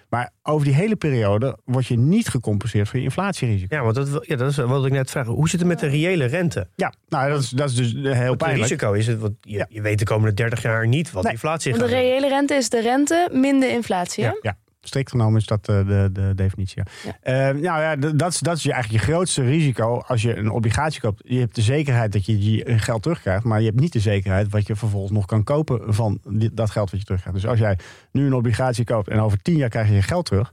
[0.10, 3.76] Maar over die hele periode word je niet gecompenseerd voor je inflatierisico.
[3.76, 5.26] Ja, want dat, ja, dat is wat ik net vraag.
[5.26, 6.68] Hoe zit het met de reële rente?
[6.76, 8.62] Ja, nou dat is, dat is dus heel Want het pijnlijk.
[8.70, 9.66] risico is het, want je, Ja.
[9.70, 11.32] je weet de komende 30 jaar niet wat Nee.
[11.34, 14.24] inflatie Want gaat de reële rente is de rente min de inflatie.
[14.24, 14.30] hè?
[14.30, 14.58] Ja, ja.
[14.88, 16.84] Strikt genomen is dat eh, de, de definitie.
[17.04, 17.18] Ja.
[17.22, 20.50] Eh, nou ja, dat is, dat is je eigenlijk je grootste risico als je een
[20.50, 21.22] obligatie koopt.
[21.26, 24.50] Je hebt de zekerheid dat je je geld terugkrijgt, maar je hebt niet de zekerheid
[24.50, 27.42] wat je vervolgens nog kan kopen van die- dat geld wat je terugkrijgt.
[27.42, 27.78] Dus als jij
[28.12, 30.52] nu een obligatie koopt en over tien jaar krijg je je geld terug,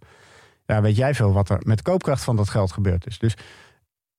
[0.66, 3.18] ja, weet jij veel wat er met de koopkracht van dat geld gebeurd is.
[3.18, 3.36] Dus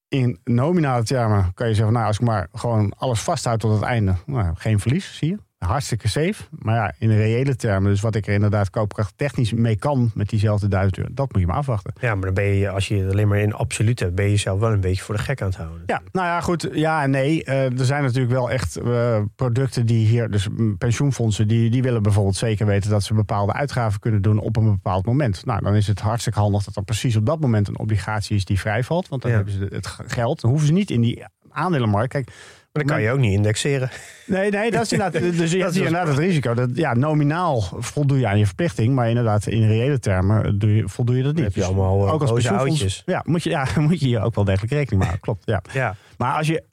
[0.08, 3.82] in nominale termen kan je zeggen, nou, als ik maar gewoon alles vasthoud tot het
[3.82, 5.38] einde, nou, geen verlies, zie je.
[5.65, 6.43] Hartstikke safe.
[6.51, 10.12] Maar ja, in de reële termen, dus wat ik er inderdaad koopkracht technisch mee kan
[10.13, 11.93] met diezelfde duizend euro, dat moet je maar afwachten.
[11.99, 14.32] Ja, maar dan ben je, als je het alleen maar in absoluut hebt, ben je
[14.32, 15.84] jezelf wel een beetje voor de gek aan het houden.
[15.86, 16.69] Ja, nou ja, goed.
[16.71, 17.43] Ja en nee.
[17.43, 21.82] Eh, er zijn natuurlijk wel echt eh, producten die hier, dus mm, pensioenfondsen, die, die
[21.82, 25.45] willen bijvoorbeeld zeker weten dat ze bepaalde uitgaven kunnen doen op een bepaald moment.
[25.45, 28.45] Nou, dan is het hartstikke handig dat er precies op dat moment een obligatie is
[28.45, 29.08] die vrijvalt.
[29.08, 29.38] Want dan Ja.
[29.38, 30.41] hebben ze het geld.
[30.41, 32.10] Dan hoeven ze niet in die aandelenmarkt.
[32.12, 32.32] Kijk,
[32.76, 33.90] Maar dan kan je ook niet indexeren.
[34.26, 35.22] Nee, nee, dat is inderdaad.
[35.38, 36.54] Dus je hebt hier inderdaad het risico.
[36.54, 38.96] Dat, ja, nominaal voldoe je aan je verplichting.
[38.96, 41.44] Maar inderdaad, in reële termen doe je, voldoe je dat niet.
[41.44, 43.04] heb je Dus allemaal, eh, boze pensioenfonds- oudjes.
[43.06, 45.20] Ja, moet je, ja, moet je hier ook wel degelijk rekening mee houden.
[45.22, 45.62] Klopt, ja.
[45.80, 46.64] Ja, Maar als je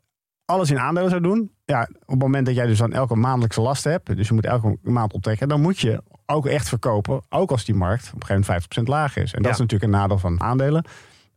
[0.44, 3.60] alles in aandelen zou doen, ja, op het moment dat jij dus dan elke maandelijkse
[3.60, 7.50] last hebt, dus je moet elke maand optrekken, dan moet je ook echt verkopen, ook
[7.50, 9.32] als die markt op een gegeven moment 50% lager is.
[9.32, 9.52] En dat Ja.
[9.52, 10.84] is natuurlijk een nadeel van aandelen.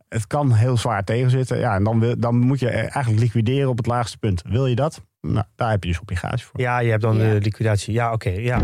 [0.08, 1.58] Het kan heel zwaar tegenzitten.
[1.58, 4.42] Ja, en dan, wil, dan moet je eigenlijk liquideren op het laagste punt.
[4.48, 5.02] Wil je dat?
[5.20, 6.60] Nou, daar heb je dus obligatie voor.
[6.60, 7.32] ja je hebt dan Ja.
[7.32, 7.92] de liquidatie.
[7.92, 8.30] Ja, oké.
[8.30, 8.60] ja.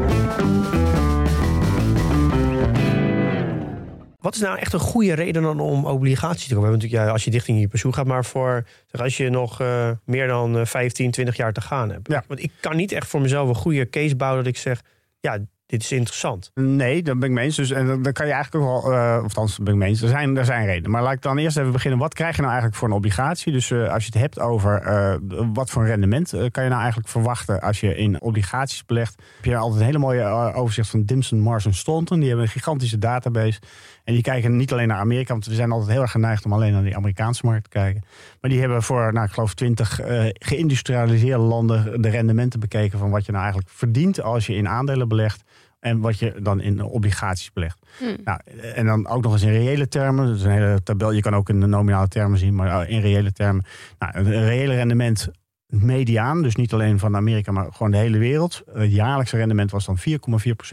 [4.19, 6.63] Wat is nou echt een goede reden dan om obligaties te kopen?
[6.63, 9.31] We hebben natuurlijk, ja, als je richting je pensioen gaat, maar voor zeg, als je
[9.31, 12.09] nog eh, meer dan eh, 15, 20 jaar te gaan hebt.
[12.11, 12.25] Ja.
[12.29, 14.81] Want ik kan niet echt voor mezelf een goede case bouwen dat ik zeg,
[15.21, 15.39] ja,
[15.73, 16.51] dit is interessant.
[16.55, 17.57] Nee, dat ben ik mee eens.
[17.57, 20.03] Dus, en dan- kan je eigenlijk ook wel, eh of althans, ben ik mee eens.
[20.03, 20.91] Er zijn, er zijn redenen.
[20.91, 21.99] Maar laat ik dan eerst even beginnen.
[21.99, 23.53] Wat krijg je nou eigenlijk voor een obligatie?
[23.53, 25.15] Dus eh, als je het hebt over eh,
[25.53, 29.23] wat voor rendement kan je nou eigenlijk verwachten als je in obligaties belegt.
[29.37, 32.19] Heb je altijd een hele mooie overzicht van Dimson, Mars en Staunton.
[32.19, 33.61] Die hebben een gigantische database.
[34.05, 36.53] En die kijken niet alleen naar Amerika, want we zijn altijd heel erg geneigd om
[36.53, 38.03] alleen naar die Amerikaanse markt te kijken.
[38.41, 43.11] Maar die hebben voor, nou, ik geloof, 20 eh, geïndustrialiseerde landen de rendementen bekeken van
[43.11, 45.43] wat je nou eigenlijk verdient als je in aandelen belegt.
[45.83, 47.79] En wat je dan in obligaties belegt.
[47.99, 48.17] Hmm.
[48.25, 48.41] Nou,
[48.75, 50.27] en dan ook nog eens in reële termen.
[50.27, 51.13] Dat is een hele tabel.
[51.13, 53.65] Je kan ook in de nominale termen zien, maar in reële termen.
[53.99, 55.29] Nou, een reële rendement
[55.67, 58.63] mediaan, dus niet alleen van Amerika, maar gewoon de hele wereld.
[58.73, 60.05] Het jaarlijkse rendement was dan 4,4%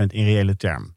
[0.08, 0.96] in reële termen.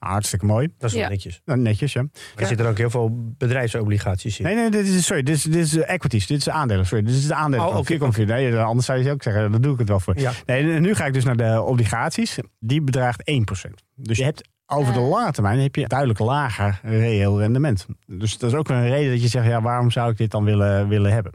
[0.00, 0.68] Hartstikke mooi.
[0.78, 1.08] Dat is wel Ja.
[1.08, 1.40] netjes.
[1.44, 2.04] Nou, netjes, ja.
[2.36, 4.44] Er zitten ook heel veel bedrijfsobligaties in.
[4.44, 6.26] Nee, nee, dit is, sorry, dit is, dit is eh, equities.
[6.26, 7.04] Dit is aandelen, sorry.
[7.04, 7.66] Dit is de aandelen.
[7.66, 8.26] Oh, oké, 4,4.
[8.26, 10.18] Nee, anders zou je ook zeggen, dan doe ik het wel voor.
[10.18, 10.32] Ja.
[10.46, 12.38] Nee, nu ga ik dus naar de obligaties.
[12.58, 13.82] Die bedraagt 1%.
[13.94, 17.86] Dus je hebt over de lange termijn heb je duidelijk lager reëel rendement.
[18.06, 20.44] Dus dat is ook een reden dat je zegt, ja, waarom zou ik dit dan
[20.44, 21.32] willen, willen hebben?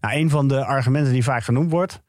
[0.00, 2.02] Nou, een van de argumenten die vaak genoemd wordt,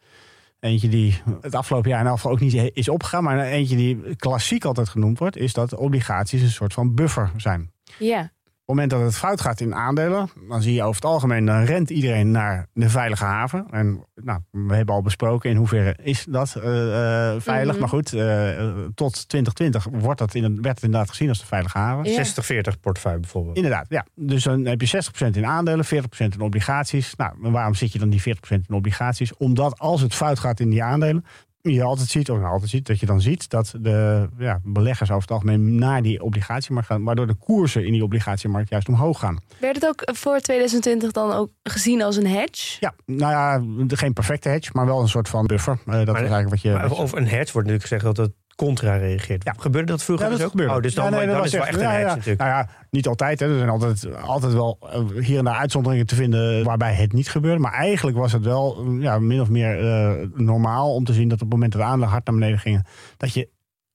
[0.59, 4.65] eentje die het afgelopen jaar in afval ook niet is opgegaan, maar eentje die klassiek
[4.65, 7.71] altijd genoemd wordt, is dat obligaties een soort van buffer zijn.
[7.99, 8.31] Ja.
[8.67, 11.45] Op het moment dat het fout gaat in aandelen, dan zie je over het algemeen,
[11.45, 13.65] dan rent iedereen naar de veilige haven.
[13.71, 17.71] En nou, we hebben al besproken in hoeverre is dat eh, eh, veilig.
[17.71, 17.79] Mhm.
[17.79, 21.77] Maar goed, eh, tot 2020 wordt dat in, werd het inderdaad gezien als de veilige
[21.77, 22.11] haven.
[22.11, 22.17] Ja.
[22.17, 23.55] 60-40 portefeuille bijvoorbeeld.
[23.55, 24.05] Inderdaad, ja.
[24.15, 27.15] Dus dan heb je 60% in aandelen, 40% in obligaties.
[27.15, 29.37] Nou, waarom zit je dan die 40% in obligaties?
[29.37, 31.25] Omdat als het fout gaat in die aandelen,
[31.61, 35.09] je altijd ziet, of nou, altijd ziet, dat je dan ziet dat de ja, beleggers
[35.09, 39.19] over het algemeen naar die obligatiemarkt gaan, waardoor de koersen in die obligatiemarkt juist omhoog
[39.19, 39.37] gaan.
[39.59, 42.77] Werd het ook voor 2020 dan ook gezien als een hedge?
[42.79, 45.79] Ja, nou ja, geen perfecte hedge, maar wel een soort van buffer.
[45.85, 46.71] Eh, dat is eigenlijk wat je.
[46.71, 49.43] Maar wat je- over een hedge wordt natuurlijk gezegd dat het contra reageert.
[49.43, 49.53] Ja.
[49.57, 50.53] Gebeurde dat vroeger Ja, dat dus ook?
[50.53, 50.75] gebeurde.
[50.75, 52.39] Oh, dus dan, Ja, nee, dan is wel echt een ja, natuurlijk.
[52.39, 53.39] Nou ja, niet altijd.
[53.39, 53.49] Hè.
[53.49, 57.29] Er zijn altijd, altijd wel eh, hier en daar uitzonderingen te vinden waarbij het niet
[57.29, 57.59] gebeurde.
[57.59, 61.27] Maar eigenlijk was het wel eh, ja, min of meer eh, normaal om te zien
[61.27, 62.85] dat op het moment dat de aandelen hard naar beneden gingen,
[63.17, 63.49] dat je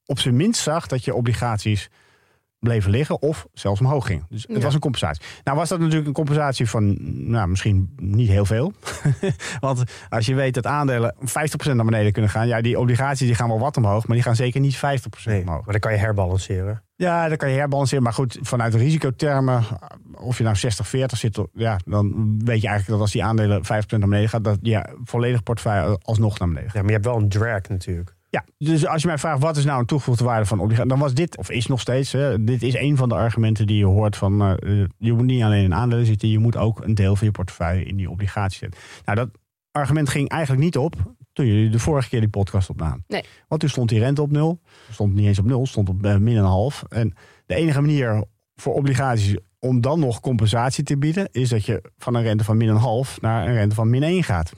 [0.05, 1.89] op zijn minst zag dat je obligaties
[2.63, 4.25] bleven liggen of zelfs omhoog gingen.
[4.29, 4.63] Dus het Ja.
[4.63, 5.23] was een compensatie.
[5.43, 6.97] Nou was dat natuurlijk een compensatie van
[7.31, 8.73] nou, misschien niet heel veel.
[9.59, 13.35] Want als je weet dat aandelen 50% naar beneden kunnen gaan, ja, die obligaties die
[13.35, 14.79] gaan wel wat omhoog, maar die gaan zeker niet 50%
[15.25, 15.63] Nee, omhoog.
[15.63, 16.83] maar dan kan je herbalanceren.
[16.95, 18.03] Ja, dan kan je herbalanceren.
[18.03, 19.63] Maar goed, vanuit risicotermen,
[20.13, 22.05] of je nou 60-40 zit, ja, dan
[22.37, 25.99] weet je eigenlijk dat als die aandelen 5% naar beneden gaat, dat je volledig portefeuille
[26.01, 26.75] alsnog naar beneden gaat.
[26.77, 28.15] Ja, maar je hebt wel een drag natuurlijk.
[28.33, 30.99] Ja, dus als je mij vraagt wat is nou een toegevoegde waarde van obligatie, dan
[30.99, 33.85] was dit, of is nog steeds, hè, dit is een van de argumenten die je
[33.85, 37.15] hoort van, eh, je moet niet alleen in aandelen zitten, je moet ook een deel
[37.15, 38.79] van je portefeuille in die obligaties zetten.
[39.05, 39.29] Nou, dat
[39.71, 40.95] argument ging eigenlijk niet op
[41.33, 43.03] toen jullie de vorige keer die podcast opnamen.
[43.07, 43.23] Nee.
[43.47, 46.17] Want toen stond die rente op nul, stond niet eens op nul, stond op eh,
[46.17, 46.83] min een half.
[46.89, 47.13] En
[47.45, 48.23] de enige manier
[48.55, 52.57] voor obligaties om dan nog compensatie te bieden, is dat je van een rente van
[52.57, 54.51] min een half naar een rente van min 1 gaat.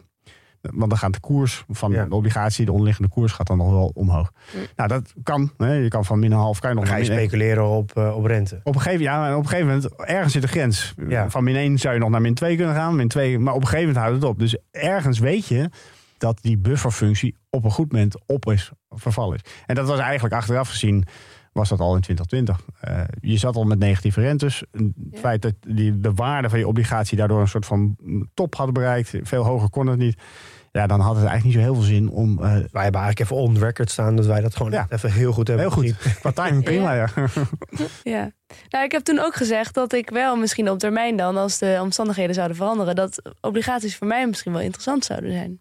[0.74, 2.06] Want dan gaat de koers van Ja.
[2.06, 4.32] de obligatie, de onderliggende koers, gaat dan nog wel omhoog.
[4.76, 5.52] Nou, dat kan.
[5.58, 5.74] Hè.
[5.74, 8.16] Je kan van min een half, kan je nog Dan ga je speculeren op, eh,
[8.16, 8.60] op rente.
[8.64, 10.94] Op een, gegeven, ja, en op een gegeven moment, ergens zit de grens.
[11.08, 11.30] Ja.
[11.30, 13.62] Van min 1 zou je nog naar min 2 kunnen gaan, min 2, maar op
[13.62, 14.40] een gegeven moment houdt het op.
[14.40, 15.70] Dus ergens weet je
[16.18, 19.52] dat die bufferfunctie op een goed moment op is, vervallen is.
[19.66, 21.04] En dat was eigenlijk achteraf gezien,
[21.52, 22.66] was dat al in 2020.
[22.80, 23.02] Eh,
[23.32, 24.64] je zat al met negatieve rentes.
[24.72, 25.20] Het Ja.
[25.20, 27.96] feit dat die, de waarde van je obligatie daardoor een soort van
[28.34, 30.22] top had bereikt, veel hoger kon het niet.
[30.76, 32.38] Ja, dan had het eigenlijk niet zo heel veel zin om...
[32.38, 34.86] eh, Wij hebben eigenlijk even on record staan dat wij dat gewoon Ja.
[34.90, 36.14] even heel goed hebben heel goed, gezien.
[36.20, 37.10] qua timing prima, ja.
[38.04, 38.32] Ja.
[38.70, 41.78] Nou, ik heb toen ook gezegd dat ik wel misschien op termijn dan, als de
[41.82, 45.60] omstandigheden zouden veranderen, dat obligaties voor mij misschien wel interessant zouden zijn.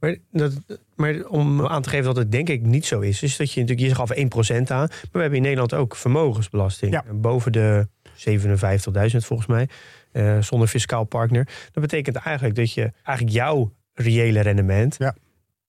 [0.00, 0.52] Maar, dat,
[0.94, 3.60] maar om aan te geven dat het denk ik niet zo is, is dat je
[3.60, 6.92] natuurlijk, je gaf 1% aan, maar we hebben in Nederland ook vermogensbelasting.
[6.92, 7.04] Ja.
[7.12, 9.68] Boven de 57.000 volgens mij,
[10.12, 11.48] eh, zonder fiscaal partner.
[11.72, 15.14] Dat betekent eigenlijk dat je eigenlijk jouw reële rendement Ja.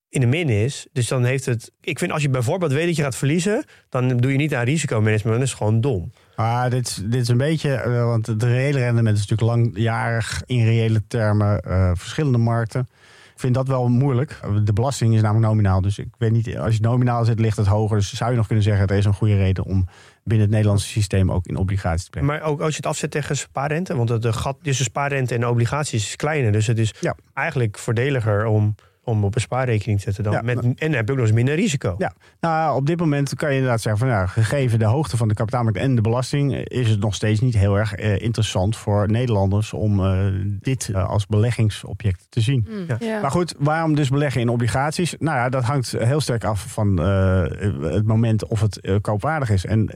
[0.09, 0.87] in de min is.
[0.91, 4.17] Dus dan heeft het, ik vind als je bijvoorbeeld weet dat je gaat verliezen, dan
[4.17, 6.11] doe je niet aan risicomanagement, dan is gewoon dom.
[6.35, 10.41] Maar dit, is- dit is een beetje, eh, want het reële rendement is natuurlijk langjarig
[10.45, 12.87] in reële termen, eh, verschillende markten.
[13.33, 14.39] Ik vind dat wel moeilijk.
[14.63, 15.81] De belasting is namelijk nominaal.
[15.81, 17.97] Dus ik weet niet, als je nominaal zit, ligt het hoger.
[17.97, 19.87] Dus zou je nog kunnen zeggen, er is een goede reden om
[20.23, 22.29] binnen het Nederlandse systeem ook in obligaties te brengen.
[22.29, 25.47] Maar ook als je het afzet tegen spaarrente, want het de gat tussen spaarrente en
[25.47, 26.51] obligaties is kleiner.
[26.51, 27.15] Dus het is Ja.
[27.33, 30.23] eigenlijk voordeliger om, om op een spaarrekening te zetten.
[30.23, 30.41] Dan Ja.
[30.41, 31.95] met, en dan heb je ook nog eens minder risico.
[31.97, 32.13] Ja.
[32.39, 35.33] Nou, op dit moment kan je inderdaad zeggen van, nou, gegeven de hoogte van de
[35.33, 39.73] kapitaalmarkt en de belasting, is het nog steeds niet heel erg eh, interessant voor Nederlanders
[39.73, 42.67] om eh, dit eh, als beleggingsobject te zien.
[42.87, 42.97] Ja.
[42.99, 43.21] Ja.
[43.21, 45.15] Maar goed, waarom dus beleggen in obligaties?
[45.19, 47.43] Nou ja, dat hangt heel sterk af van eh,
[47.81, 49.65] het moment of het koopwaardig is.
[49.65, 49.89] En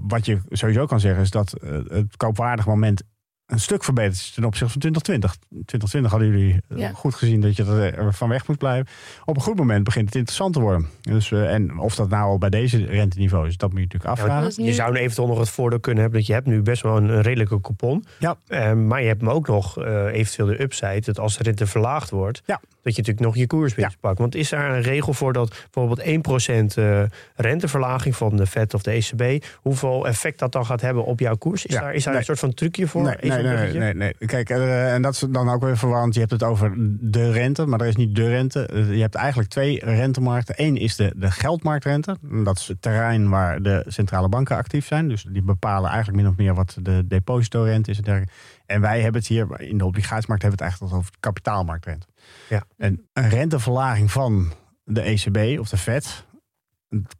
[0.00, 1.54] wat je sowieso kan zeggen is dat
[1.88, 3.02] het koopwaardig moment
[3.46, 5.36] een stuk verbeterd is ten opzichte van 2020.
[5.66, 6.90] 2020 hadden jullie eh, Ja.
[6.94, 8.86] goed gezien dat je er van weg moet blijven.
[9.24, 10.86] Op een goed moment begint het interessant te worden.
[11.00, 14.10] Dus, eh, en of dat nou al bij deze renteniveau is, dat moet je natuurlijk
[14.20, 14.52] afvragen.
[14.56, 16.82] Nu- Je zou nu eventueel nog het voordeel kunnen hebben dat je hebt nu best
[16.82, 18.04] wel een, een redelijke coupon.
[18.18, 18.36] Ja.
[18.46, 21.66] Eh, maar je hebt hem ook nog eh, eventueel de upside dat als de rente
[21.66, 22.60] verlaagd wordt, Ja.
[22.82, 23.90] dat je natuurlijk nog je koers Ja.
[24.00, 24.18] pakt.
[24.18, 27.02] Want is daar een regel voor dat bijvoorbeeld 1% eh
[27.36, 31.36] renteverlaging van de FED of de ECB, hoeveel effect dat dan gaat hebben op jouw
[31.36, 31.66] koers?
[31.66, 32.20] Is Ja, daar, is daar nee.
[32.20, 33.02] een soort van trucje voor?
[33.02, 34.14] Nee, nee, nee, nee, nee.
[34.26, 36.14] Kijk, eh, en dat is dan ook weer verwarrend.
[36.14, 38.68] Je hebt het over de rente, maar er is niet de rente.
[38.72, 40.54] Je hebt eigenlijk twee rentemarkten.
[40.58, 42.16] Eén is de, de geldmarktrente.
[42.44, 45.08] Dat is het terrein waar de centrale banken actief zijn.
[45.08, 48.34] Dus die bepalen eigenlijk min of meer wat de depositorente is en dergelijke.
[48.66, 52.06] En wij hebben het hier, in de obligatiemarkt hebben we het eigenlijk over de kapitaalmarktrente.
[52.48, 52.62] Ja.
[52.76, 54.52] En een renteverlaging van
[54.84, 56.24] de ECB of de Fed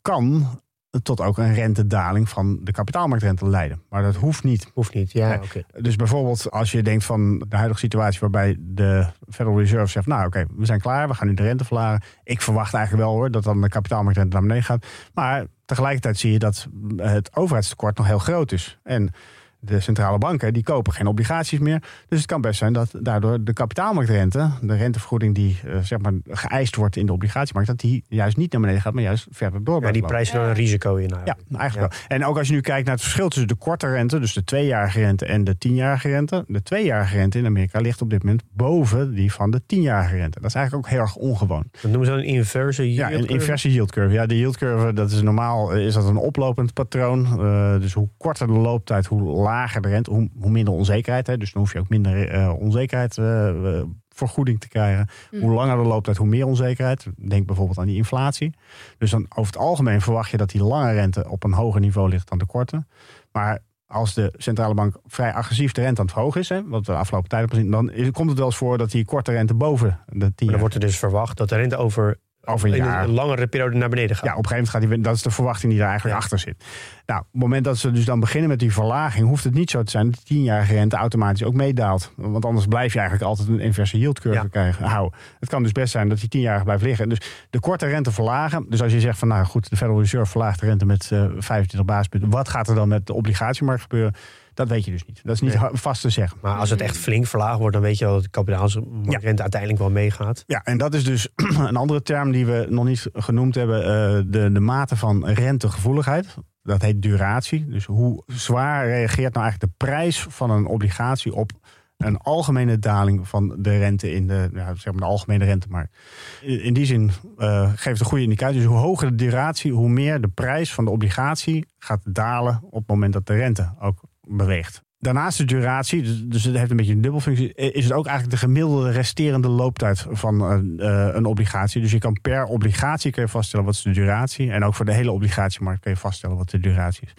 [0.03, 0.61] kan
[1.03, 3.83] tot ook een rentedaling van de kapitaalmarktrente leiden.
[3.89, 4.71] Maar dat hoeft niet.
[4.75, 5.41] Hoeft niet, ja.
[5.81, 10.27] Dus bijvoorbeeld als je denkt van de huidige situatie waarbij de Federal Reserve zegt, nou
[10.27, 12.03] oké, we zijn klaar, we gaan nu de rente verlagen.
[12.25, 14.87] Ik verwacht eigenlijk wel hoor dat dan de kapitaalmarktrente naar beneden gaat.
[15.15, 18.79] Maar tegelijkertijd zie je dat het overheidstekort nog heel groot is.
[18.83, 19.11] En
[19.61, 21.83] de centrale banken die kopen geen obligaties meer.
[22.09, 26.13] Dus het kan best zijn dat daardoor de kapitaalmarktrente, de rentevergoeding die eh, zeg maar
[26.29, 29.65] geëist wordt in de obligatiemarkt, dat die juist niet naar beneden gaat, maar juist verder
[29.65, 31.09] door Ja, blijft die prijzen dan een risico in.
[31.09, 31.61] Ja, eigenlijk.
[31.61, 32.19] eigenlijk wel.
[32.19, 34.45] En ook als je nu kijkt naar het verschil tussen de korte rente, dus de
[34.45, 36.45] tweejarige rente en de tienjarige rente.
[36.49, 40.41] De tweejarige rente in Amerika ligt op dit moment boven die van de tienjarige rente.
[40.41, 41.65] Dat is eigenlijk ook heel erg ongewoon.
[41.71, 43.41] Dat noemen ze dan een inverse Ja, yield een curve.
[43.41, 44.13] inverse yield curve.
[44.15, 47.25] Ja, de yield curve, dat is normaal eh, is dat een oplopend patroon.
[47.41, 51.27] Eh, dus hoe korter de looptijd, hoe lager de rente, hoe, hoe minder onzekerheid.
[51.27, 51.37] Hè.
[51.37, 55.09] Dus dan hoef je ook minder eh, onzekerheid eh, vergoeding te krijgen.
[55.31, 55.41] Mm.
[55.41, 57.07] Hoe langer de looptijd, hoe meer onzekerheid.
[57.29, 58.55] Denk bijvoorbeeld aan die inflatie.
[58.99, 62.09] Dus dan over het algemeen verwacht je dat die lange rente op een hoger niveau
[62.09, 62.85] ligt dan de korte.
[63.33, 66.87] Maar als de centrale bank vrij agressief de rente aan het verhogen is, hè, wat
[66.87, 69.05] we de afgelopen tijd hebben gezien, dan is, komt het wel eens voor dat die
[69.05, 72.19] korte rente boven de 10 Maar dan wordt er dus verwacht dat de rente over,
[72.47, 74.25] over een jaar een langere periode naar beneden gaat.
[74.25, 76.23] ja, op een gegeven moment gaat die, dat is de verwachting die daar eigenlijk Ja.
[76.25, 76.65] achter zit.
[77.07, 79.71] Nou, op het moment dat ze dus dan beginnen met die verlaging, hoeft het niet
[79.71, 82.13] zo te zijn dat de tienjarige rente automatisch ook meedaalt.
[82.17, 84.47] Want anders blijf je eigenlijk altijd een inverse yield curve Ja.
[84.51, 85.19] krijgen, houden.
[85.41, 87.09] Het kan dus best zijn dat die tienjarige blijft liggen.
[87.09, 87.19] Dus
[87.51, 88.67] de korte rente verlagen.
[88.69, 91.25] Dus als je zegt van nou goed, de Federal Reserve verlaagt de rente met eh
[91.39, 92.31] 25 basispunten.
[92.31, 94.15] Wat gaat er dan met de obligatiemarkt gebeuren?
[94.57, 95.21] Dat weet je dus niet.
[95.25, 95.69] Dat is niet Nee.
[95.73, 96.39] vast te zeggen.
[96.43, 99.81] Maar als het echt flink verlaagd wordt, dan weet je wel dat de kapitaalsrente uiteindelijk
[99.81, 100.45] wel meegaat.
[100.47, 101.29] Ja, en dat is dus
[101.69, 103.83] een andere term die we nog niet genoemd hebben.
[103.83, 106.35] eh, de, de mate van rentegevoeligheid.
[106.63, 107.67] Dat heet duratie.
[107.67, 111.51] Dus hoe zwaar reageert nou eigenlijk de prijs van een obligatie op
[111.97, 115.97] een algemene daling van de rente in de, ja, zeg maar de algemene rentemarkt.
[116.41, 118.57] In, in die zin eh, geeft het een goede indicatie.
[118.57, 122.79] Dus hoe hoger de duratie, hoe meer de prijs van de obligatie gaat dalen op
[122.79, 124.85] het moment dat de rente ook beweegt.
[124.99, 128.41] Daarnaast de duratie, dus, dus het heeft een beetje een dubbelfunctie, is het ook eigenlijk
[128.41, 131.81] de gemiddelde resterende looptijd van uh, een obligatie.
[131.81, 134.51] Dus je kan per obligatie kun je vaststellen wat de duratie.
[134.51, 137.13] En ook voor de hele obligatiemarkt kun je vaststellen wat de duratie is.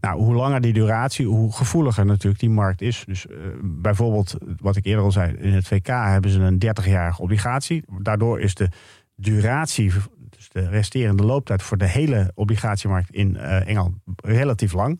[0.00, 3.04] Nou, hoe langer die duratie, hoe gevoeliger natuurlijk die markt is.
[3.06, 7.22] Dus uh, bijvoorbeeld, wat ik eerder al zei, in het VK hebben ze een 30-jarige
[7.22, 7.84] obligatie.
[7.98, 8.68] Daardoor is de
[9.16, 9.92] duratie,
[10.30, 14.98] dus de resterende looptijd voor de hele obligatiemarkt in Engeland relatief lang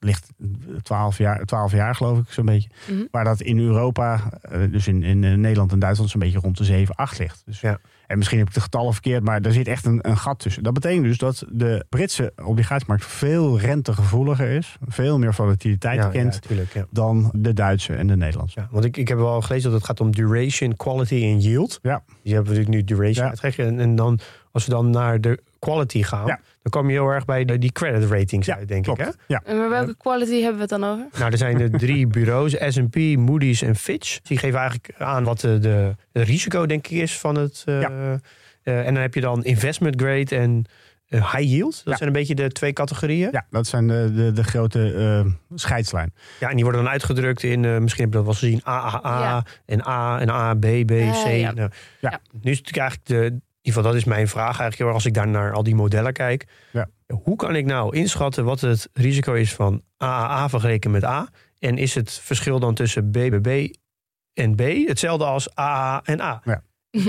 [0.00, 0.28] ligt
[0.82, 2.68] 12 jaar, 12 jaar geloof ik, zo'n beetje.
[2.90, 6.38] Mm Waar dat in Europa, eh, dus in, in eh, Nederland en Duitsland, zo'n beetje
[6.38, 7.42] rond de 7, 8 ligt.
[7.44, 7.78] Dus, ja.
[8.06, 10.62] En misschien heb ik de getallen verkeerd, maar er zit echt een, een gat tussen.
[10.62, 14.76] Dat betekent dus dat de Britse obligatiemarkt veel rentegevoeliger is.
[14.88, 18.66] Veel meer volatiliteit kent ja, tuurlijk, dan de Duitse en de Nederlandse.
[18.70, 21.78] want ik, ik heb wel gelezen dat het gaat om duration, quality en yield.
[21.82, 22.02] Ja.
[22.22, 23.72] Die hebben we natuurlijk nu duration uitgegeven.
[23.72, 24.18] En, en dan,
[24.52, 27.72] als we dan naar de quality gaan, dan kom je heel erg bij de, die
[27.72, 28.96] credit ratings uit, denk ik.
[28.96, 29.08] Hè?
[29.26, 29.42] Ja.
[29.44, 31.06] En maar welke quality hebben we het dan over?
[31.18, 34.20] Nou, er zijn er drie bureaus, S&P, Moody's en Fitch.
[34.20, 37.64] Die geven eigenlijk aan wat de, de, risico, denk ik, is van het...
[37.66, 38.18] Uh, uh,
[38.64, 40.64] en dan heb je dan investment grade en
[41.08, 41.84] uh, high yield.
[41.84, 43.28] Dat zijn een beetje de twee categorieën.
[43.32, 46.14] Ja, dat zijn de, de, de grote scheidslijn.
[46.40, 49.86] Ja, en die worden dan uitgedrukt in, misschien heb je dat wel gezien, AAA en
[49.86, 51.26] A en A, B, B, C.
[51.26, 51.52] ja.
[51.52, 51.70] Nou,
[52.00, 52.20] ja.
[52.40, 54.92] Nu is het eigenlijk de, ieder geval, dat is mijn vraag eigenlijk.
[54.92, 56.46] Als ik daar naar al die modellen kijk.
[56.72, 56.88] Ja.
[57.22, 61.28] Hoe kan ik nou inschatten wat het risico is van AAA vergeleken met A?
[61.58, 63.72] En is het verschil dan tussen BBB
[64.34, 66.40] en B hetzelfde als AA en A?
[66.44, 66.62] Ja.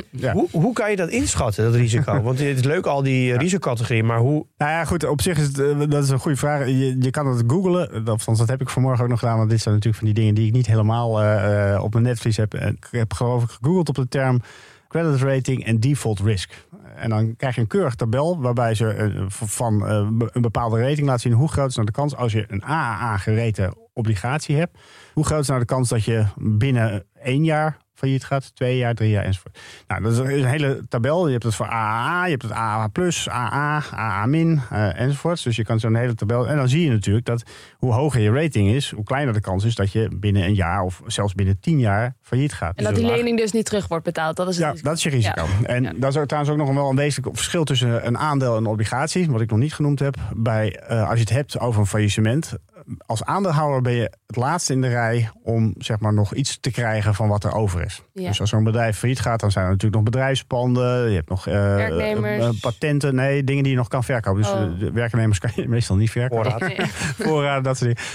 [0.10, 0.34] Ja.
[0.38, 2.22] Hoe, hoe kan je dat inschatten, dat risico?
[2.22, 3.38] Want het is leuk al die ja.
[3.38, 4.46] risicocategorieën, maar hoe...
[4.58, 6.66] Nou ja, goed, op zich is het, eh, dat is een goede vraag.
[6.66, 9.62] Je, je kan het googlen, dat, dat heb ik vanmorgen ook nog gedaan, want dit
[9.62, 12.54] zijn natuurlijk van die dingen die ik niet helemaal uh, op mijn netvlies heb.
[12.54, 14.42] Ik heb geloof ik gegoogeld op de term
[14.92, 16.68] credit rating en default risk.
[16.96, 21.08] En dan krijg je een keurig tabel waarbij ze eh, van eh, een bepaalde rating
[21.08, 24.78] laten zien hoe groot is nou de kans als je een AAA gereten obligatie hebt.
[25.14, 28.94] Hoe groot is nou de kans dat je binnen één jaar failliet gaat, twee jaar,
[28.94, 29.60] drie jaar enzovoort.
[29.88, 31.26] Nou, dat is een hele tabel.
[31.26, 32.90] Je hebt het voor AAA, je hebt het AA+,
[33.30, 35.44] AA, AA-, uh, enzovoort.
[35.44, 36.48] Dus je kan zo'n hele tabel...
[36.48, 37.44] En dan zie je natuurlijk dat
[37.78, 40.82] hoe hoger je rating is, hoe kleiner de kans is dat je binnen een jaar
[40.82, 42.78] of zelfs binnen tien jaar failliet gaat.
[42.78, 44.98] En dat dus die lening dus niet terug wordt betaald, dat is het Ja, dat
[44.98, 45.46] is je risico.
[45.64, 45.94] En ja.
[45.96, 49.32] dat is trouwens ook nog wel een wezenlijk verschil tussen een aandeel en een obligatie,
[49.32, 50.16] wat ik nog niet genoemd heb.
[50.36, 52.54] Bij, uh, als je het hebt over een faillissement,
[53.06, 56.72] als aandeelhouder ben je het laatste in de rij om zeg maar, nog iets te
[56.72, 58.04] krijgen van wat er over is.
[58.14, 61.10] Dus als zo'n bedrijf failliet gaat, dan zijn er natuurlijk nog bedrijfspanden.
[61.10, 63.16] Je hebt nog uh, patenten.
[63.16, 64.42] Nee, dingen die je nog kan verkopen.
[64.42, 64.94] Dus oh.
[64.94, 66.52] werknemers kan je meestal niet verkopen.
[66.52, 66.88] Voorraad.
[67.28, 68.10] Voorraad, dat soort dingen.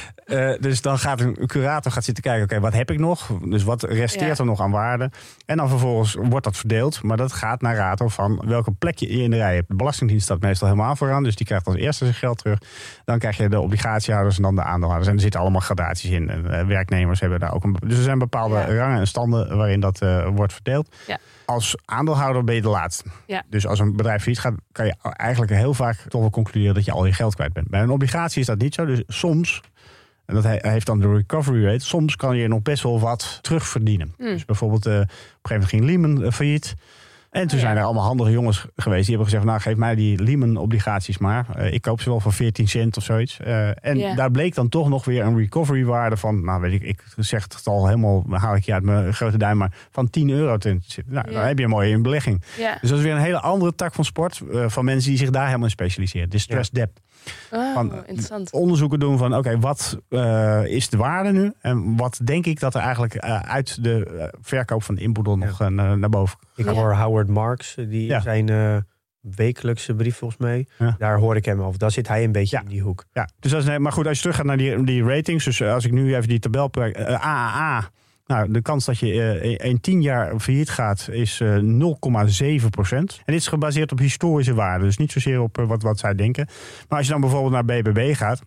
[0.61, 3.31] Dus dan gaat een curator gaat zitten kijken, oké, wat heb ik nog?
[3.45, 5.11] Dus wat resteert er nog aan waarde?
[5.47, 7.03] En dan vervolgens wordt dat verdeeld.
[7.03, 9.69] Maar dat gaat naar rato van welke plek je in de rij hebt.
[9.69, 11.23] De Belastingdienst staat meestal helemaal vooraan.
[11.23, 12.59] Dus die krijgt als eerste zijn geld terug.
[13.05, 15.09] Dan krijg je de obligatiehouders en dan de aandeelhouders.
[15.09, 16.31] En er zitten allemaal gradaties in.
[16.31, 17.77] En, werknemers hebben daar ook een...
[17.87, 20.97] Dus er zijn bepaalde rangen en standen waarin dat uh, wordt verdeeld.
[21.07, 21.19] Ja.
[21.45, 23.05] Als aandeelhouder ben je de laatste.
[23.27, 23.43] Ja.
[23.51, 26.85] Dus als een bedrijf failliet gaat, kan je eigenlijk heel vaak toch wel concluderen dat
[26.85, 27.69] je al je geld kwijt bent.
[27.69, 28.85] Bij een obligatie is dat niet zo.
[28.85, 29.63] Dus soms
[30.27, 31.85] en dat heeft dan de recovery rate.
[31.85, 34.15] Soms kan je nog best wel wat terugverdienen.
[34.19, 34.27] Mm.
[34.27, 36.77] Dus bijvoorbeeld, uh, op een gegeven moment ging Lehman uh, failliet.
[37.31, 39.07] En toen zijn er allemaal handige jongens geweest.
[39.07, 41.47] Die hebben gezegd, nou geef mij die Lehman-obligaties maar.
[41.59, 43.39] Uh, ik koop ze wel voor 14 cent of zoiets.
[43.47, 44.17] Uh, en yeah.
[44.17, 46.45] daar bleek dan toch nog weer een recovery-waarde van...
[46.45, 49.57] Nou weet ik, ik zeg het al helemaal, haal ik je uit mijn grote duim...
[49.57, 51.15] maar van 10 euro te zitten.
[51.15, 51.39] Nou, yeah.
[51.39, 52.43] dan heb je een mooie belegging.
[52.57, 52.81] Yeah.
[52.81, 54.41] Dus dat is weer een hele andere tak van sport...
[54.53, 56.29] Uh, van mensen die zich daar helemaal in specialiseren.
[56.29, 56.87] Distress yeah.
[56.87, 57.01] debt.
[57.51, 58.53] Oh, van, interessant.
[58.53, 61.53] Onderzoeken doen van, oké, okay, wat uh, is de waarde nu?
[61.61, 65.39] En wat denk ik dat er eigenlijk uh, uit de uh, verkoop van de inboedel
[65.39, 68.21] nog naar boven Ik hoor Howard Marks, die ja.
[68.21, 68.85] zijn
[69.21, 70.67] wekelijkse brief volgens mij.
[70.79, 70.95] Ja.
[70.99, 71.79] Daar hoor ik hem over.
[71.79, 72.63] Daar zit hij een beetje ja.
[72.63, 73.05] in die hoek.
[73.13, 75.45] Ja, dus dat is, maar goed, als je terug gaat naar die, die ratings.
[75.45, 76.71] Dus als ik nu even die tabel...
[76.73, 77.91] AAA
[78.27, 83.17] nou, de kans dat je uh, in tien jaar failliet gaat is uh, 0,7 procent.
[83.17, 84.87] En dit is gebaseerd op historische waarden.
[84.87, 86.47] Dus niet zozeer op uh, wat, wat zij denken.
[86.89, 88.43] Maar als je dan bijvoorbeeld naar BBB gaat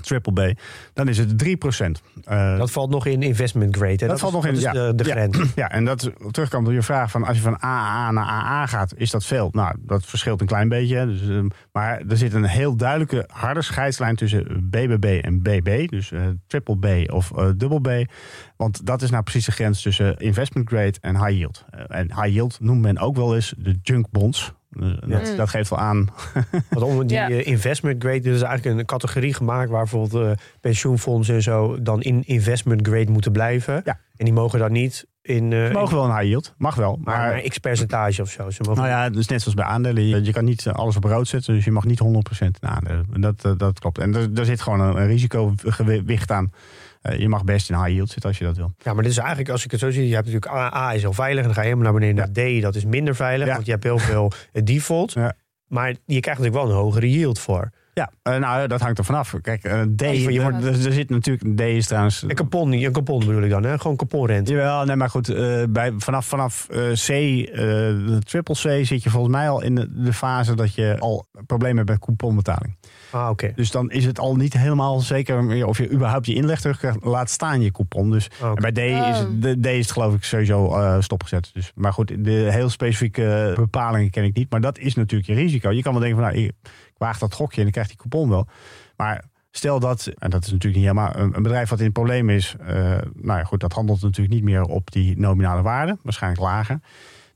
[0.00, 0.58] triple B,
[0.92, 2.02] dan is het 3 procent.
[2.28, 3.90] Uh, dat valt nog in investment grade.
[3.92, 3.96] Hè?
[3.96, 5.38] Dat, dat valt is, nog in ja, de, de ja, grens.
[5.54, 8.94] Ja, en dat terugkomt op je vraag van als je van AA naar AA gaat,
[8.96, 9.48] is dat veel?
[9.52, 11.06] Nou, dat verschilt een klein beetje.
[11.06, 16.10] Dus, uh, maar er zit een heel duidelijke harde scheidslijn tussen BBB en BB, dus
[16.10, 18.10] uh, triple B of double B.
[18.56, 21.64] Want dat is nou precies de grens tussen investment grade en high yield.
[21.88, 24.52] en high yield noemt men ook wel eens de junk bonds.
[25.06, 26.08] Dat, dat, geeft wel aan.
[26.70, 27.28] Want onder die ja.
[27.28, 30.30] investment grade, er is eigenlijk een categorie gemaakt waar bijvoorbeeld uh,
[30.60, 33.80] pensioenfondsen en zo dan in investment grade moeten blijven.
[33.84, 33.98] Ja.
[34.16, 35.50] En die mogen dan niet in.
[35.50, 36.98] Uh, mogen wel een high yield, mag wel.
[37.02, 38.50] Maar, maar een x-percentage of zo.
[38.50, 40.06] Ze mogen nou ja, dus net zoals bij aandelen.
[40.06, 42.06] Je, je, kan niet alles op rood zetten, dus je mag niet 100%
[42.40, 43.06] in aandelen.
[43.20, 43.98] Dat, dat klopt.
[43.98, 46.52] En er, er zit gewoon een, een risicogewicht aan.
[47.00, 48.72] Eh, je mag best in high yield zitten als je dat wil.
[48.78, 50.94] Ja, maar dit is eigenlijk, als ik het zo zie, je hebt natuurlijk A, A
[50.94, 51.38] is heel veilig.
[51.38, 53.48] En dan ga je helemaal naar beneden naar D, dat is minder veilig.
[53.48, 55.12] Want je hebt heel veel eh, default.
[55.12, 55.36] Ja.
[55.66, 57.70] Maar je krijgt natuurlijk wel een hogere yield voor.
[57.94, 59.34] Ja, eh, nou, dat hangt er vanaf.
[59.42, 62.22] Kijk, eh, D, je je wordt- wordt, er, er zit natuurlijk, D is trouwens...
[62.22, 63.78] Een kapon, een kapon bedoel ik dan, hè?
[63.78, 64.52] Gewoon kaponrente.
[64.52, 69.02] Jawel, nee, maar goed, eh, bij, vanaf, vanaf eh, C, eh, de triple C, zit
[69.02, 72.76] je volgens mij al in de, de fase dat je al problemen hebt met couponbetaling.
[73.10, 73.52] Ah, oké.
[73.54, 76.78] Dus dan is het al niet helemaal zeker meer of je überhaupt je inleg terug
[76.78, 77.04] krijgt.
[77.04, 78.10] Laat staan je coupon.
[78.10, 81.50] Dus Ah, bij D is, het- de, D is het geloof ik sowieso eh, stopgezet.
[81.52, 84.50] Dus, maar goed, de heel specifieke bepalingen ken ik niet.
[84.50, 85.70] Maar dat is natuurlijk je risico.
[85.70, 86.50] Je kan wel denken van, nou,
[87.00, 88.46] waag dat gokje en ik krijg die coupon wel.
[88.96, 91.94] Maar stel dat, en dat is natuurlijk niet helemaal, een, een bedrijf wat in het
[91.94, 92.56] probleem is.
[92.66, 92.74] eh,
[93.14, 95.98] nou ja, goed, dat handelt natuurlijk niet meer op die nominale waarde.
[96.02, 96.80] Waarschijnlijk lager.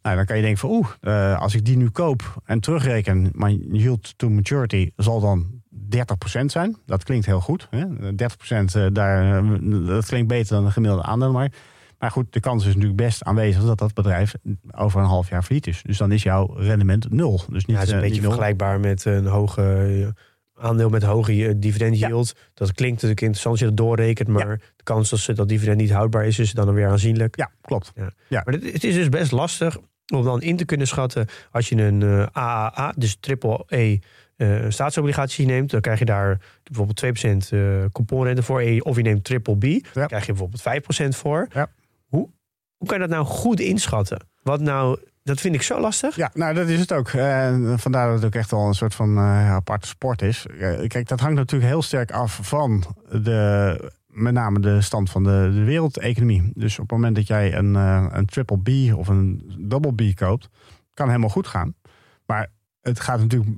[0.03, 3.31] Nou, dan kan je denken van, oeh, eh, als ik die nu koop en terugreken,
[3.33, 6.77] mijn yield to maturity zal dan 30% zijn.
[6.87, 7.69] Dat klinkt heel goed.
[7.71, 7.85] Hè?
[8.15, 9.43] 30% eh, daar,
[9.87, 11.57] dat klinkt beter dan een gemiddelde aandelenmarkt.
[12.05, 14.35] Maar goed, de kans is natuurlijk best aanwezig dat dat bedrijf
[14.71, 15.83] over een half jaar failliet is.
[15.83, 17.41] Dus dan is jouw rendement nul.
[17.49, 19.63] Dus niet, Ja, het is een eh, beetje vergelijkbaar met een hoge
[20.57, 22.09] eh, aandeel met hoge eh, dividend Ja.
[22.09, 22.35] yield.
[22.55, 24.47] Dat klinkt natuurlijk interessant als je dat doorrekent, maar
[24.77, 27.37] de kans dat ze- dat dividend niet houdbaar is, is dan weer aanzienlijk.
[27.37, 27.93] Ja, klopt.
[28.29, 29.79] Maar het, het is dus best lastig
[30.15, 33.99] om dan in te kunnen schatten als je een eh, AAA, dus triple E
[34.37, 38.61] eh, staatsobligatie neemt, dan krijg je daar bijvoorbeeld 2% eh couponrente voor.
[38.61, 39.63] Eh, Of je neemt triple B,
[39.95, 41.49] dan krijg je bijvoorbeeld 5% voor.
[42.77, 44.27] Hoe, kan je dat nou goed inschatten?
[44.43, 46.17] Wat nou, dat vind ik zo lastig.
[46.17, 47.09] Ja, nou dat is het ook.
[47.09, 50.47] Eh, vandaar dat het ook echt wel een soort van eh, aparte sport is.
[50.87, 55.51] Kijk, dat hangt natuurlijk heel sterk af van de, met name de stand van de,
[55.55, 56.53] de wereldeconomie.
[56.55, 60.17] Dus op het moment dat jij een, eh, een triple B of een double B
[60.17, 60.49] koopt,
[60.95, 61.75] kan helemaal goed gaan.
[62.27, 62.51] Maar
[62.81, 63.51] het gaat natuurlijk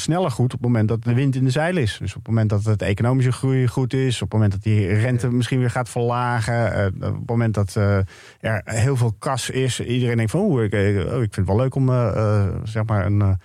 [0.00, 1.96] sneller goed op het moment dat de wind in de zeil is.
[1.98, 4.86] Dus op het moment dat het economische groei goed is, op het moment dat die
[4.86, 7.96] rente misschien weer gaat verlagen, eh, op het moment dat eh,
[8.40, 11.56] er heel veel kas is, iedereen denkt van, oeh, ik, oh, ik vind het wel
[11.56, 13.38] leuk om eh, zeg maar een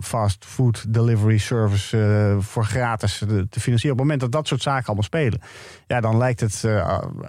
[0.00, 3.92] fast food delivery service voor gratis te, financieren.
[3.92, 5.40] Op het moment dat dat soort zaken allemaal spelen,
[5.86, 6.62] ja, dan lijkt het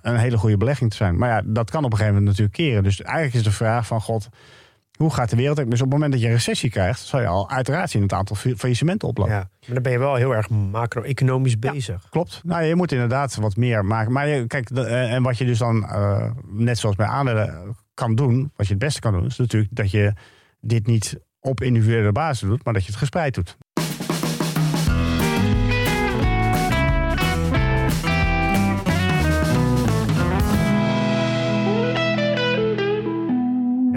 [0.01, 1.17] een hele goede belegging te zijn.
[1.17, 2.83] Maar ja, dat kan op een gegeven moment natuurlijk keren.
[2.83, 4.29] Dus eigenlijk is de vraag van, god,
[4.96, 5.58] hoe gaat de wereld?
[5.58, 8.14] Dus op het moment dat je een recessie krijgt, zal je al uiteraard zien het
[8.14, 9.34] aantal fa- faillissementen oplopen.
[9.34, 12.08] Ja, maar dan ben je wel heel erg macro-economisch bezig.
[12.10, 12.41] Klopt.
[12.43, 14.12] Nou, je moet inderdaad wat meer maken.
[14.12, 18.52] Maar kijk, eh, en wat je dus dan, eh, net zoals bij aandelen, kan doen,
[18.56, 20.14] wat je het beste kan doen, is natuurlijk dat je
[20.60, 23.58] dit niet op individuele basis doet, maar dat je het gespreid doet.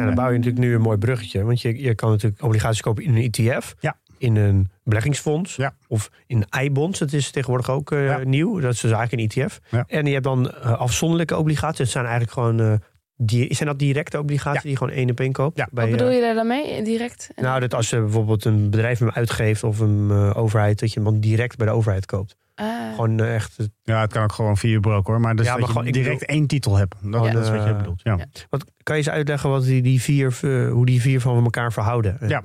[0.09, 1.45] Dan bouw je natuurlijk nu een mooi bruggetje.
[1.45, 3.75] Want je, je kan natuurlijk obligaties kopen in een ETF.
[3.81, 3.97] Ja.
[4.19, 5.57] In een beleggingsfonds.
[5.57, 5.75] Ja.
[5.89, 6.99] Of in I-bonds.
[6.99, 8.19] Dat is tegenwoordig ook eh, Ja.
[8.25, 8.61] nieuw.
[8.61, 9.61] Dat is dus eigenlijk een ETF.
[9.71, 9.85] Ja.
[9.89, 11.79] En je hebt dan eh, afzonderlijke obligaties.
[11.79, 12.61] Dat zijn eigenlijk gewoon...
[12.61, 12.73] eh,
[13.21, 14.61] die, zijn dat directe obligaties Ja.
[14.63, 15.57] die je gewoon één op één koopt?
[15.57, 15.69] Ja.
[15.71, 17.31] Bij, Wat bedoel je daar dan mee, direct?
[17.37, 21.01] Nou, dat als je bijvoorbeeld een bedrijf hem uitgeeft of een eh, overheid, dat je
[21.01, 22.37] hem dan direct bij de overheid koopt.
[22.59, 22.95] Ah.
[22.95, 23.57] Gewoon eh, echt.
[23.83, 25.21] Ja, het kan ook gewoon via je broker hoor.
[25.23, 26.95] Maar, dus Ja, dat maar je gewoon- ik direct bedoel- één titel hebt.
[27.03, 27.31] Dat, Ja.
[27.33, 28.01] dat is wat je Eh, bedoelt.
[28.03, 28.15] Ja.
[28.19, 28.25] ja.
[28.51, 31.73] Wat, kan je eens uitleggen wat die, die vier, eh, hoe die vier van elkaar
[31.73, 32.17] verhouden?
[32.29, 32.43] Ja.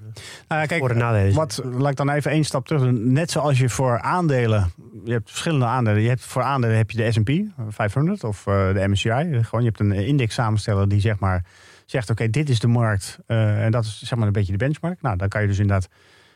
[0.48, 1.34] Nou, kijk, Voor- en nadelen.
[1.34, 3.12] Wat, laat ik dan even één stap terug doen.
[3.14, 4.72] Net zoals je voor aandelen,
[5.06, 6.02] je hebt verschillende aandelen.
[6.02, 7.32] Je hebt voor aandelen heb je de S&P
[7.70, 9.10] 500 of eh, de MSCI.
[9.44, 11.46] Gewoon, je hebt een index samensteller die zeg maar
[11.86, 13.18] zegt, oké, dit is de markt.
[13.28, 15.02] eh, en dat is zeg maar een beetje de benchmark.
[15.02, 15.88] Nou, dan kan je dus inderdaad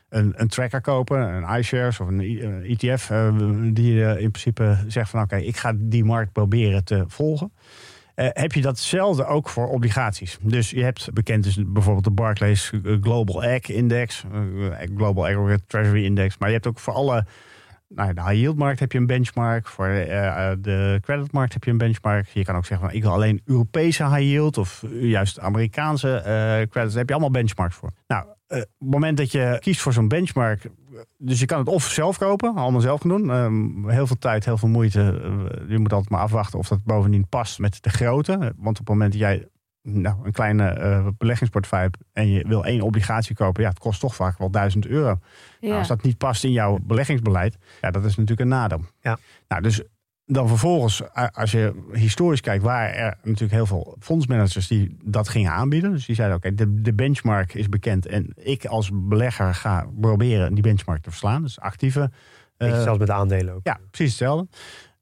[0.08, 3.32] een, een tracker kopen, een iShares of een I- een ETF, eh,
[3.72, 7.52] die eh, in principe zegt van, oké, ik ga die markt proberen te volgen.
[8.14, 10.38] Eh, heb je datzelfde ook voor obligaties.
[10.42, 15.62] Dus je hebt bekend is bijvoorbeeld de Barclays eh, Global Ag Index, eh, Global Aggregate
[15.66, 16.38] Treasury Index.
[16.38, 17.24] Maar je hebt ook voor alle,
[17.88, 19.66] nou, de high yield markt heb je een benchmark.
[19.68, 22.28] Voor eh, de creditmarkt heb je een benchmark.
[22.28, 26.70] Je kan ook zeggen van ik wil alleen Europese high yield of juist Amerikaanse eh
[26.70, 26.72] credits.
[26.72, 27.90] Daar heb je allemaal benchmarks voor.
[28.06, 30.70] Nou, op het moment dat je kiest voor zo'n benchmark,
[31.16, 33.30] dus je kan het of zelf kopen, allemaal zelf doen.
[33.30, 35.00] Ehm, heel veel tijd, heel veel moeite.
[35.68, 38.38] Je moet altijd maar afwachten of dat bovendien past met de grootte.
[38.56, 39.48] Want op het moment dat jij
[39.82, 44.14] nou, een kleine eh, beleggingsportefeuille en je wil één obligatie kopen, ja, het kost toch
[44.14, 45.18] vaak wel 1000 euro.
[45.60, 48.84] Nou, als dat niet past in jouw beleggingsbeleid, ja, dat is natuurlijk een nadeel.
[49.00, 49.18] Ja.
[49.48, 49.82] Nou, dus
[50.24, 51.02] dan vervolgens,
[51.32, 55.92] als je historisch kijkt, waren er natuurlijk heel veel fondsmanagers die dat gingen aanbieden.
[55.92, 60.54] Dus die zeiden, oké, de, de benchmark is bekend en ik als belegger ga proberen
[60.54, 61.42] die benchmark te verslaan.
[61.42, 62.10] Dus actieve.
[62.56, 63.60] Eh, zelfs met aandelen ook.
[63.62, 64.48] ja, precies hetzelfde.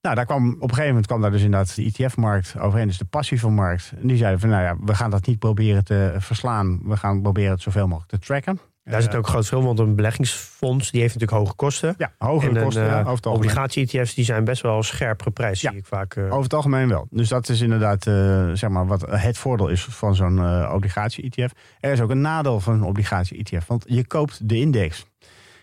[0.07, 2.98] Nou, daar kwam, op een gegeven moment kwam daar dus inderdaad de ETF-markt overheen, dus
[2.98, 3.92] de passieve markt.
[4.00, 6.80] En die zeiden van, nou ja, we gaan dat niet proberen te verslaan.
[6.84, 8.59] We gaan proberen het zoveel mogelijk te tracken.
[8.84, 11.94] Daar zit ook een groot verschil, want een beleggingsfonds die heeft natuurlijk hoge kosten.
[11.98, 12.90] Ja, hogere en een, kosten.
[12.98, 13.30] eh, over.
[13.30, 15.70] Obligatie-ETF's die zijn best wel scherp geprijsd, Ja.
[15.70, 16.14] zie ik vaak.
[16.16, 16.24] eh.
[16.24, 17.07] Over het algemeen wel.
[17.11, 21.52] Dus dat is inderdaad eh, zeg maar wat het voordeel is van zo'n eh, obligatie-ETF.
[21.80, 25.07] Er is ook een nadeel van een obligatie-ETF, want je koopt de index.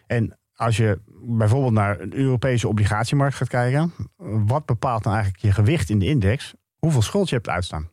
[0.07, 3.93] En als je bijvoorbeeld naar een Europese obligatiemarkt gaat kijken,
[4.45, 6.53] wat bepaalt nou eigenlijk je gewicht in de index?
[6.79, 7.89] Hoeveel schuld je hebt uitstaan.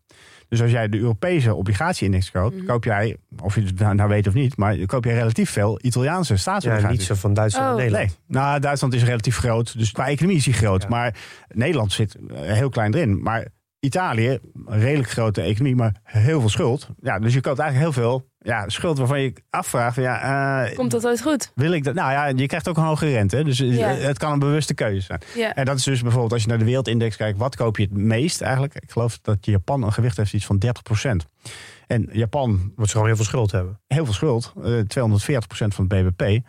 [0.49, 2.67] Dus als jij de Europese obligatie-index koopt, Mhm.
[2.67, 5.79] koop jij, of je het nou, nou weet of niet, maar koop je relatief veel
[5.83, 6.99] Italiaanse ja, staatsobligaties.
[6.99, 7.79] niet zo van Duitsland en Oh.
[7.79, 8.07] Nederland.
[8.27, 9.79] Nee, nou, Duitsland is relatief groot.
[9.79, 10.83] Dus qua economie is die groot.
[10.83, 10.89] Ja.
[10.89, 11.15] Maar
[11.49, 13.23] Nederland zit eh, heel klein erin.
[13.23, 13.47] Maar
[13.81, 16.89] Italië, een redelijk grote economie, maar heel veel schuld.
[17.01, 20.91] Ja, dus je koopt eigenlijk heel veel ja, schuld waarvan je afvraagt: ja, eh, Komt
[20.91, 21.53] dat ooit goed?
[21.55, 21.95] wil ik dat?
[21.95, 23.45] Nou ja, je krijgt ook een hogere rente.
[23.45, 23.89] Dus eh, Ja.
[23.89, 25.21] het kan een bewuste keuze zijn.
[25.35, 25.55] Ja.
[25.55, 27.93] En dat is dus bijvoorbeeld als je naar de wereldindex kijkt, wat koop je het
[27.97, 28.75] meest eigenlijk?
[28.75, 31.27] Ik geloof dat Japan een gewicht heeft iets van 30%.
[31.87, 33.81] En Japan Omdat ze gewoon heel veel schuld hebben.
[33.87, 36.47] heel veel schuld, eh 240% van het BBP.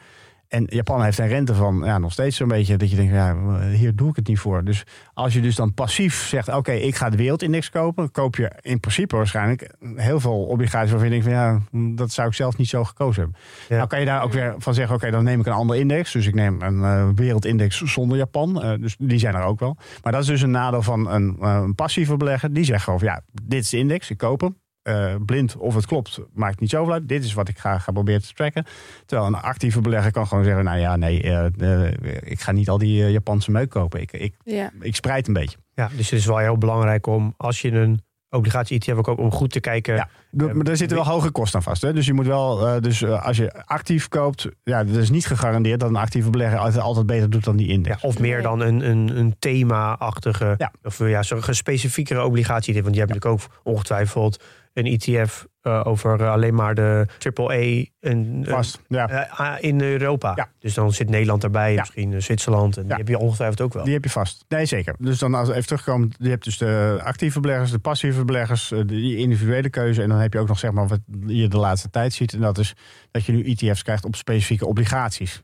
[0.51, 3.35] En Japan heeft een rente van ja, nog steeds zo'n beetje dat je denkt, ja,
[3.69, 4.63] hier doe ik het niet voor.
[4.63, 4.83] Dus
[5.13, 8.79] als je dus dan passief zegt, oké, ik ga de wereldindex kopen, koop je in
[8.79, 11.59] principe waarschijnlijk heel veel obligaties waarvan je denkt van ja,
[11.95, 13.39] dat zou ik zelf niet zo gekozen hebben.
[13.69, 13.75] Ja.
[13.75, 16.11] Nou kan je daar ook weer van zeggen, oké, dan neem ik een andere index.
[16.11, 18.61] Dus ik neem een eh, wereldindex zonder Japan.
[18.61, 19.77] Eh, dus die zijn er ook wel.
[20.03, 22.53] Maar dat is dus een nadeel van een, eh, een passieve belegger.
[22.53, 24.60] Die zegt gewoon, ja, dit is de index, ik koop hem.
[24.83, 27.07] Eh, blind of het klopt, maakt niet zoveel uit.
[27.07, 28.65] Dit is wat ik ga, ga proberen te tracken.
[29.05, 32.69] Terwijl een actieve belegger kan gewoon zeggen: Nou ja, nee, eh, eh, ik ga niet
[32.69, 34.01] al die Japanse meuk kopen.
[34.01, 34.71] Ik, ik, Ja.
[34.79, 35.57] ik spreid een beetje.
[35.75, 39.51] Ja, dus het is wel heel belangrijk om, als je een obligatie-ETF kopen, om goed
[39.51, 39.95] te kijken.
[39.95, 40.07] Ja.
[40.31, 41.81] maar daar zitten wel hoge kosten aan vast.
[41.81, 41.93] Hè?
[41.93, 45.79] Dus je moet wel, eh, dus als je actief koopt, ja, dat is niet gegarandeerd
[45.79, 48.01] dat een actieve belegger altijd, altijd beter doet dan die Ja, index.
[48.03, 50.71] of meer dan een, een, een thema-achtige, Ja.
[50.83, 52.73] of ja, zo'n specifiekere obligatie.
[52.83, 54.43] Want je hebt natuurlijk ook ongetwijfeld
[54.73, 58.81] een ETF eh, over eh, alleen maar de AAA en, Vast.
[58.87, 59.07] Ja.
[59.09, 60.31] eh, in Europa.
[60.35, 60.49] Ja.
[60.59, 61.79] Dus dan zit Nederland erbij, Ja.
[61.79, 62.77] misschien eh, Zwitserland.
[62.77, 62.87] En Ja.
[62.87, 63.83] die heb je ongetwijfeld ook wel.
[63.83, 64.45] Die heb je vast.
[64.47, 64.95] Nee, zeker.
[64.99, 68.79] Dus dan als even terugkomen, je hebt dus de actieve beleggers, de passieve beleggers, eh,
[68.85, 70.01] de individuele keuze.
[70.01, 72.33] En dan heb je ook nog zeg maar wat je de laatste tijd ziet.
[72.33, 72.73] En dat is
[73.11, 75.41] dat je nu ETF's krijgt op specifieke obligaties.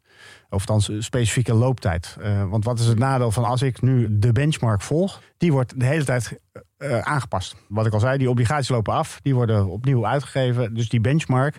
[0.49, 2.15] Of eh, specifieke looptijd.
[2.21, 5.21] Eh, want wat is het nadeel van als ik nu de benchmark volg?
[5.37, 6.39] Die wordt de hele tijd
[6.77, 7.55] eh, aangepast.
[7.67, 9.19] Wat ik al zei, die obligaties lopen af.
[9.21, 10.73] Die worden opnieuw uitgegeven.
[10.73, 11.57] Dus die benchmark,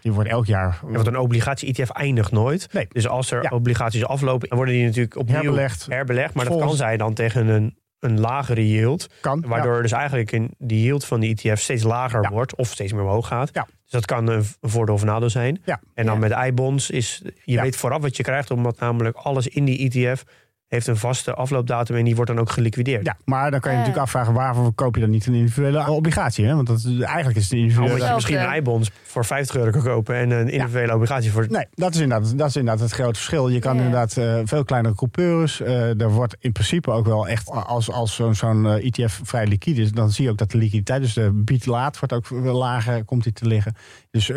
[0.00, 2.68] die wordt elk jaar Ja, want een obligatie-ETF eindigt nooit.
[2.72, 2.86] Nee.
[2.92, 3.48] Dus als er Ja.
[3.50, 5.86] obligaties aflopen, dan worden die natuurlijk opnieuw herbelegd.
[5.86, 6.34] herbelegd.
[6.34, 9.06] Maar dat kan zijn dan tegen een, een lagere yield.
[9.20, 9.44] Kan.
[9.46, 12.56] Waardoor dus eigenlijk in die yield van die ETF steeds lager wordt.
[12.56, 13.50] Of steeds meer omhoog gaat.
[13.52, 13.66] Ja.
[13.82, 15.60] Dus dat kan een voordeel of nadeel zijn.
[15.64, 15.80] Ja.
[15.94, 18.50] En dan met i-bonds is, je weet vooraf wat je krijgt.
[18.50, 20.24] Omdat namelijk alles in die ETF
[20.68, 21.96] heeft een vaste afloopdatum.
[21.96, 23.06] En die wordt dan ook geliquideerd.
[23.06, 26.44] Ja, maar dan kan je natuurlijk afvragen waarvoor koop je dan niet een individuele obligatie?
[26.46, 26.54] Hè?
[26.54, 27.92] Want dat, eigenlijk is het een individuele.
[27.92, 30.14] Omdat je misschien een i-bonds voor 50 euro kan kopen.
[30.14, 31.46] En een individuele obligatie voor...
[31.50, 33.48] Nee, dat is, inderdaad, dat is inderdaad het grote verschil.
[33.48, 33.82] Je kan Ja.
[33.82, 35.60] inderdaad eh, veel kleinere coupeurs.
[35.60, 39.46] eh er wordt in principe ook wel echt, als, als zo'n zo'n eh, ETF vrij
[39.46, 42.56] liquide is, dan zie je ook dat de liquiditeit, dus de bied-laat, wordt ook veel
[42.58, 43.74] lager, komt die te liggen.
[44.10, 44.28] Dus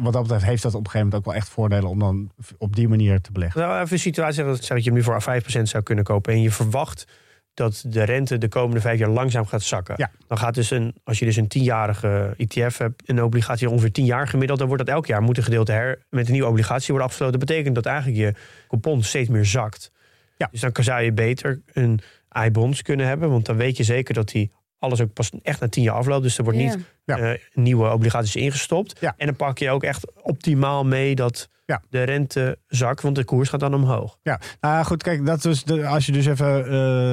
[0.00, 2.30] wat dat betreft heeft dat op een gegeven moment ook wel echt voordelen om dan
[2.58, 3.60] op die manier te beleggen.
[3.60, 6.32] Nou, even een situatie zeggen dat, dat je hem nu voor 5% zou kunnen kopen.
[6.32, 7.06] En je verwacht
[7.54, 9.94] dat de rente de komende vijf jaar langzaam gaat zakken.
[9.98, 10.10] Ja.
[10.26, 14.04] Dan gaat dus een, als je dus een tienjarige ETF hebt, een obligatie ongeveer 10
[14.04, 16.86] jaar gemiddeld, dan wordt dat elk jaar moet een gedeelte her met een nieuwe obligatie
[16.88, 17.38] worden afgesloten.
[17.38, 18.34] Dat betekent dat eigenlijk je
[18.68, 19.92] coupon steeds meer zakt.
[20.36, 20.48] Ja.
[20.50, 22.00] Dus dan zou je beter een
[22.44, 25.68] i-bonds kunnen hebben, want dan weet je zeker dat die alles ook pas echt na
[25.68, 26.22] 10 jaar afloopt.
[26.22, 27.18] Dus er wordt niet Ja.
[27.18, 29.00] eh, nieuwe obligaties ingestopt.
[29.00, 29.14] Ja.
[29.16, 31.82] En dan pak je ook echt optimaal mee dat Ja.
[31.90, 34.18] de rente zakt, want de koers gaat dan omhoog.
[34.22, 36.66] Ja, nou goed, kijk, dat is de, als je dus even heb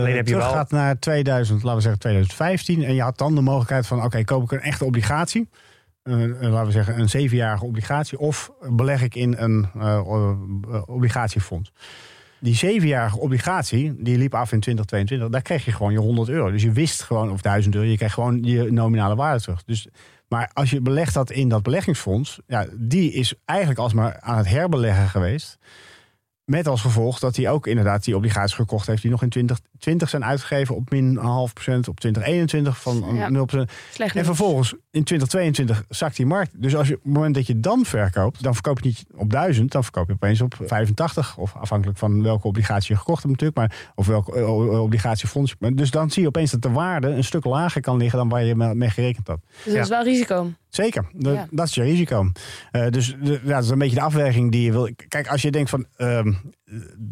[0.08, 3.88] eh je teruggaat naar 2000, laten we zeggen 2015, en je had dan de mogelijkheid
[3.88, 5.49] van, oké, koop ik een echte obligatie,
[6.03, 9.68] Eh, eh, laten we zeggen een zevenjarige obligatie, of beleg ik in een
[10.86, 11.72] obligatiefonds.
[12.39, 16.51] Die zevenjarige obligatie, die liep af in 2022, daar kreeg je gewoon je 100 euro.
[16.51, 19.64] Dus je wist gewoon, of 1000 euro, je kreeg gewoon je nominale waarde terug.
[19.64, 19.88] Dus,
[20.28, 24.47] maar als je belegt dat in dat beleggingsfonds, ja, die is eigenlijk alsmaar aan het
[24.47, 25.57] herbeleggen geweest.
[26.45, 29.30] Met als gevolg dat hij ook inderdaad die obligaties gekocht heeft die nog in
[29.80, 33.30] 2020 zijn uitgegeven op min een half procent, op 2021 van een Ja.
[33.30, 33.71] 0 procent.
[33.91, 36.51] Slecht En vervolgens in 2022 zakt die markt.
[36.61, 39.30] Dus als je, op het moment dat je dan verkoopt, dan verkoop je niet op
[39.32, 41.38] 1000, dan verkoop je opeens op 85.
[41.38, 45.55] Of afhankelijk van welke obligatie je gekocht hebt natuurlijk, maar, of welke eh, o- obligatiefonds.
[45.73, 48.43] Dus dan zie je opeens dat de waarde een stuk lager kan liggen dan waar
[48.43, 49.39] je mee gerekend had.
[49.63, 50.51] Dus dat is wel risico.
[50.69, 51.47] Zeker, De- Ja.
[51.51, 52.32] dat is je risico.
[52.71, 54.89] Eh, dus de, ja, dat is een beetje de afweging die je wil.
[55.07, 56.34] Kijk, als je denkt van, ehm,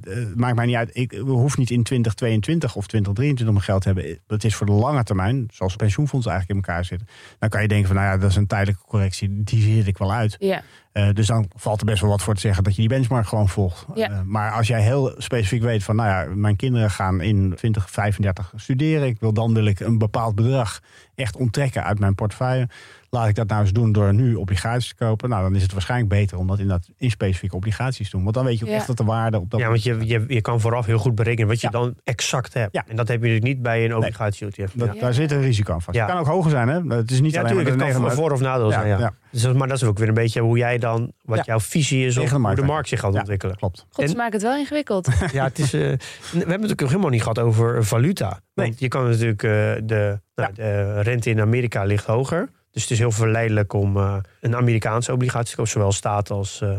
[0.03, 3.83] eh, eh, maakt mij niet uit, ik hoef niet in 2022 of 2023 om geld
[3.83, 4.19] hebben.
[4.27, 7.07] Het is voor de lange termijn, zoals pensioenfondsen eigenlijk in elkaar zitten.
[7.39, 9.97] Dan kan je denken van, nou ja, dat is een tijdelijke correctie, die zit ik
[9.97, 10.35] wel uit.
[10.39, 10.63] Ja.
[10.91, 13.27] Eh, dus dan valt er best wel wat voor te zeggen dat je die benchmark
[13.27, 13.85] gewoon volgt.
[13.93, 14.09] Ja.
[14.09, 18.53] Eh, maar als jij heel specifiek weet van, nou ja, mijn kinderen gaan in 2035
[18.55, 19.07] studeren.
[19.07, 20.81] Ik wil dan wil ik een bepaald bedrag
[21.15, 22.67] echt onttrekken uit mijn portefeuille.
[23.15, 25.29] Laat ik dat nou eens doen door nu obligaties te kopen.
[25.29, 28.23] Nou, dan is het waarschijnlijk beter om dat inderdaad in specifieke obligaties te doen.
[28.23, 28.75] Want dan weet je ook Ja.
[28.77, 31.15] echt dat de waarde op dat Ja, want je, je, je kan vooraf heel goed
[31.15, 31.79] berekenen wat je Ja.
[31.79, 32.73] dan exact hebt.
[32.73, 32.83] Ja.
[32.87, 34.71] En dat heb je natuurlijk niet bij een obligatie-ETF.
[34.73, 35.97] Dat, ja, Daar zit een risico aan vast.
[35.97, 36.03] Ja.
[36.05, 36.95] Het kan ook hoger zijn, hè?
[36.95, 37.77] Het is niet ja alleen natuurlijk.
[37.77, 38.87] maar Het kan voor of nadeel Ja, zijn.
[38.87, 38.97] Ja.
[38.99, 39.13] ja.
[39.31, 41.43] Dus, dat- maar dat is ook weer een beetje hoe jij dan, wat Ja.
[41.45, 43.19] jouw visie is op de hoe markt de markt zich gaat Ja.
[43.19, 43.55] ontwikkelen.
[43.55, 43.85] Klopt.
[43.89, 45.07] God, ze En- maken het wel ingewikkeld.
[45.31, 45.97] Ja, het is, eh, we
[46.37, 48.39] hebben het ook helemaal niet gehad over valuta.
[48.53, 48.67] Nee.
[48.67, 49.49] Want je kan natuurlijk, eh,
[49.83, 52.49] de, nou, de rente in Amerika ligt hoger.
[52.75, 56.61] Dus het is heel verleidelijk om eh, een Amerikaanse obligatie te kopen, zowel staat als...
[56.61, 56.69] eh,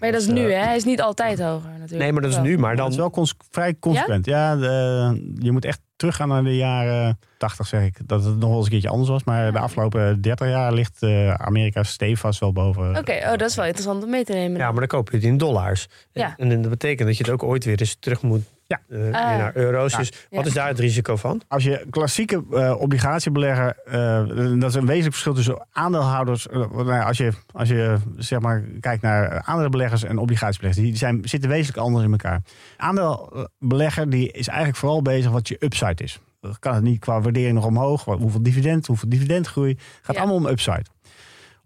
[0.00, 0.58] Maar dat is nu, hè?
[0.64, 2.00] Hij is niet altijd hoger natuurlijk.
[2.00, 2.58] nee, maar dat is nu.
[2.58, 4.26] Maar Dat is dan, wel cons- vrij consequent.
[4.26, 7.96] Ja, de- je moet echt teruggaan naar de jaren 80, zeg ik.
[8.08, 9.24] Dat het nog wel eens een keertje anders was.
[9.24, 12.96] Maar de afgelopen 30 jaar ligt eh, Amerika stevast wel boven.
[12.96, 14.58] Oké, oh, dat is wel interessant om mee te nemen.
[14.58, 15.86] ja, maar dan koop je het in dollars.
[16.12, 16.34] Ja.
[16.36, 18.80] En, en dat betekent dat je het ook ooit weer eens terug moet Ja.
[18.88, 19.12] Ah.
[19.12, 19.92] naar euro's.
[19.92, 19.98] Ja.
[19.98, 20.46] Dus wat Ja.
[20.46, 21.42] is daar het risico van?
[21.48, 24.26] Als je klassieke eh, obligatiebelegger, eh,
[24.60, 26.46] dat is een wezenlijk verschil tussen aandeelhouders.
[26.52, 31.20] nou ja, als je, als je zeg maar, kijkt naar aandeelbeleggers en obligatiebeleggers, die zijn,
[31.28, 32.42] zitten wezenlijk anders in elkaar.
[32.76, 36.18] Aandeelbelegger die is eigenlijk vooral bezig wat je upside is.
[36.40, 39.78] Dat kan het niet qua waardering nog omhoog, hoeveel dividend, hoeveel dividendgroei.
[40.02, 40.20] gaat Ja.
[40.22, 40.84] allemaal om upside.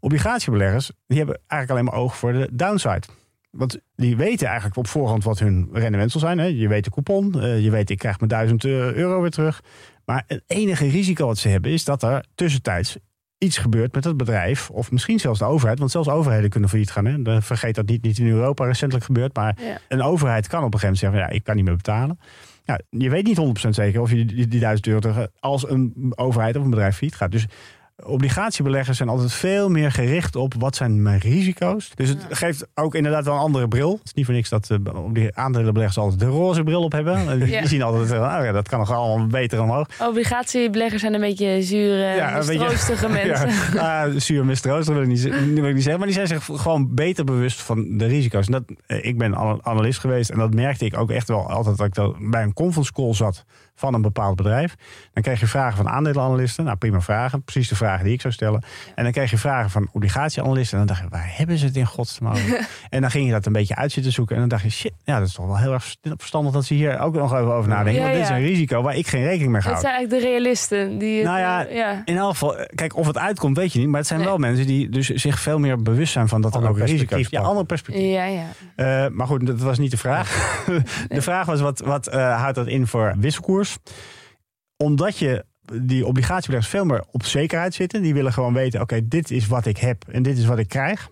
[0.01, 3.03] Obligatiebeleggers die hebben eigenlijk alleen maar oog voor de downside.
[3.51, 6.38] Want die weten eigenlijk op voorhand wat hun rendement zal zijn.
[6.38, 6.44] Hè.
[6.44, 9.61] Je weet de coupon, eh, je weet ik krijg mijn 1000 euro weer terug.
[10.05, 12.96] Maar het enige risico wat ze hebben is dat er tussentijds
[13.38, 14.70] iets gebeurt met het bedrijf.
[14.70, 15.78] Of misschien zelfs de overheid.
[15.78, 17.05] Want zelfs overheden kunnen failliet gaan.
[17.05, 17.22] Hè.
[17.22, 19.34] Dan Vergeet dat niet, niet in Europa recentelijk gebeurd.
[19.36, 19.78] Maar Ja.
[19.88, 21.20] een overheid kan op een gegeven moment zeggen...
[21.20, 22.18] Ja, ik kan niet meer betalen.
[22.64, 25.28] Ja, je weet niet 100% zeker of je die, die 1000 euro terug...
[25.38, 27.30] als een overheid of een bedrijf failliet gaat.
[27.32, 27.46] Dus
[28.05, 31.90] obligatiebeleggers zijn altijd veel meer gericht op wat zijn mijn risico's.
[31.94, 33.92] Dus het geeft ook inderdaad wel een andere bril.
[33.92, 34.78] Het is niet voor niks dat eh,
[35.12, 37.14] die aandelenbeleggers altijd de roze bril op hebben.
[37.28, 37.66] En Die Ja.
[37.66, 39.86] zien altijd, nou ja, dat kan nog allemaal beter omhoog.
[40.01, 43.51] Obligatiebeleggers zijn een beetje zure, Ja, mistroostige mensen.
[43.74, 45.22] Ja, ah, zuur mistroostig wil ik, niet,
[45.55, 45.99] wil ik niet zeggen.
[45.99, 48.46] Maar die zijn zich gewoon beter bewust van de risico's.
[48.46, 51.51] En dat, eh, ik ben al- analist geweest en dat merkte ik ook echt wel
[51.51, 53.44] altijd dat ik dat bij een conference call zat
[53.79, 54.74] van een bepaald bedrijf.
[55.12, 56.64] Dan kreeg je vragen van aandelenanalisten.
[56.64, 57.43] Nou, prima vragen.
[57.43, 58.62] Precies de vragen die ik zou stellen.
[58.95, 60.79] En dan kreeg je vragen van obligatieanalisten.
[60.79, 62.37] En dan dacht je, waar hebben ze het in godsnaam
[62.91, 64.35] en dan ging je dat een beetje uit zitten zoeken.
[64.35, 66.74] En dan dacht je, shit, ja, dat is toch wel heel erg verstandig dat ze
[66.74, 67.95] hier ook nog even over nadenken.
[67.95, 69.81] Ja, want dit is een risico waar ik geen rekening mee Het hou.
[69.81, 70.99] zijn eigenlijk de realisten.
[70.99, 72.03] Die het, Nou ja, eh, ja.
[72.05, 73.89] In elk geval, eh, kijk, of het uitkomt, weet je niet.
[73.89, 74.29] Maar het zijn Nee.
[74.29, 77.31] wel mensen die dus zich veel meer bewust zijn van dat er ook risico's perspectief
[77.31, 78.12] Ja, ander perspectief.
[78.12, 78.45] ja, ja.
[78.76, 80.29] Eh, maar goed, dat was niet de vraag.
[81.09, 83.67] de vraag was, wat, wat eh, houdt dat in voor wisselkoers?
[84.76, 88.02] Omdat je die obligatiebeleggers veel meer op zekerheid zitten.
[88.02, 90.68] Die willen gewoon weten, oké, dit is wat ik heb en dit is wat ik
[90.68, 91.10] krijg.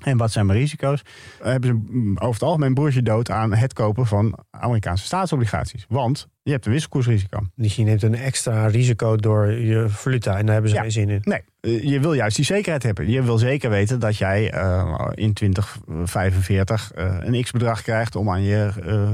[0.00, 1.02] En wat zijn mijn risico's?
[1.42, 5.84] Hebben ze mm, over het algemeen broertje dood aan het kopen van Amerikaanse staatsobligaties.
[5.88, 7.40] Want je hebt een wisselkoersrisico.
[7.54, 10.36] Dus je neemt een extra risico door je valuta.
[10.38, 10.82] En daar hebben ze Ja.
[10.82, 11.20] geen zin in.
[11.22, 13.10] Nee, eh, je wil juist die zekerheid hebben.
[13.10, 18.42] Je wil zeker weten dat jij eh, in 2045 eh, een x-bedrag krijgt om aan
[18.42, 18.70] je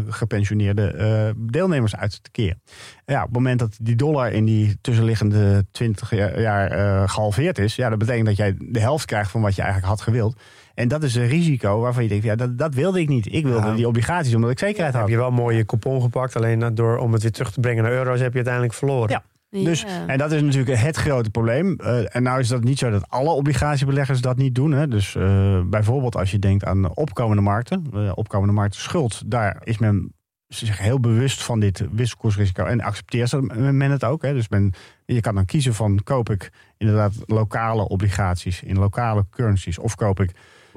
[0.08, 2.60] gepensioneerde deelnemers uit te keren.
[3.06, 6.10] Ja, op het moment dat die dollar in die tussenliggende 20
[6.40, 9.62] jaar, eh, gehalveerd is, ja, dat betekent dat jij de helft krijgt van wat je
[9.62, 10.36] eigenlijk had gewild.
[10.74, 13.32] En dat is een risico waarvan je denkt, ja, dat, dat wilde ik niet.
[13.32, 13.74] Ik wilde Ja.
[13.74, 15.10] die obligaties omdat ik zekerheid heb had.
[15.10, 16.36] je wel mooi je coupon gepakt.
[16.36, 19.10] Alleen door, om het weer terug te brengen naar euro's heb je uiteindelijk verloren.
[19.10, 19.22] Ja.
[19.50, 20.06] Dus, Ja.
[20.06, 21.76] En dat is natuurlijk het grote probleem.
[21.78, 24.72] Eh, en nou is dat niet zo dat alle obligatiebeleggers dat niet doen.
[24.72, 24.88] Hè.
[24.88, 27.84] Dus eh, bijvoorbeeld als je denkt aan opkomende markten.
[27.94, 29.22] eh, opkomende markten schuld.
[29.26, 30.14] Daar is men
[30.48, 32.64] zich heel bewust van dit wisselkoersrisico.
[32.64, 34.22] En accepteert men het ook.
[34.22, 34.32] Hè.
[34.32, 34.72] Dus men,
[35.04, 39.78] je kan dan kiezen van koop ik inderdaad lokale obligaties in lokale currencies.
[39.78, 40.30] Of koop ik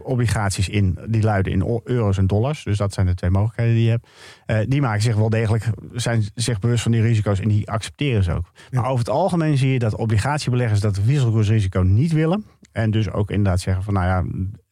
[0.03, 2.63] obligaties in die luiden in euro's en dollars.
[2.63, 4.07] Dus dat zijn de twee mogelijkheden die je hebt.
[4.45, 8.23] Eh, die maken zich wel degelijk, zijn zich bewust van die risico's en die accepteren
[8.23, 8.51] ze ook.
[8.71, 12.45] Maar over het algemeen zie je dat obligatiebeleggers dat wisselkoersrisico niet willen.
[12.71, 14.23] En dus ook inderdaad zeggen van nou ja,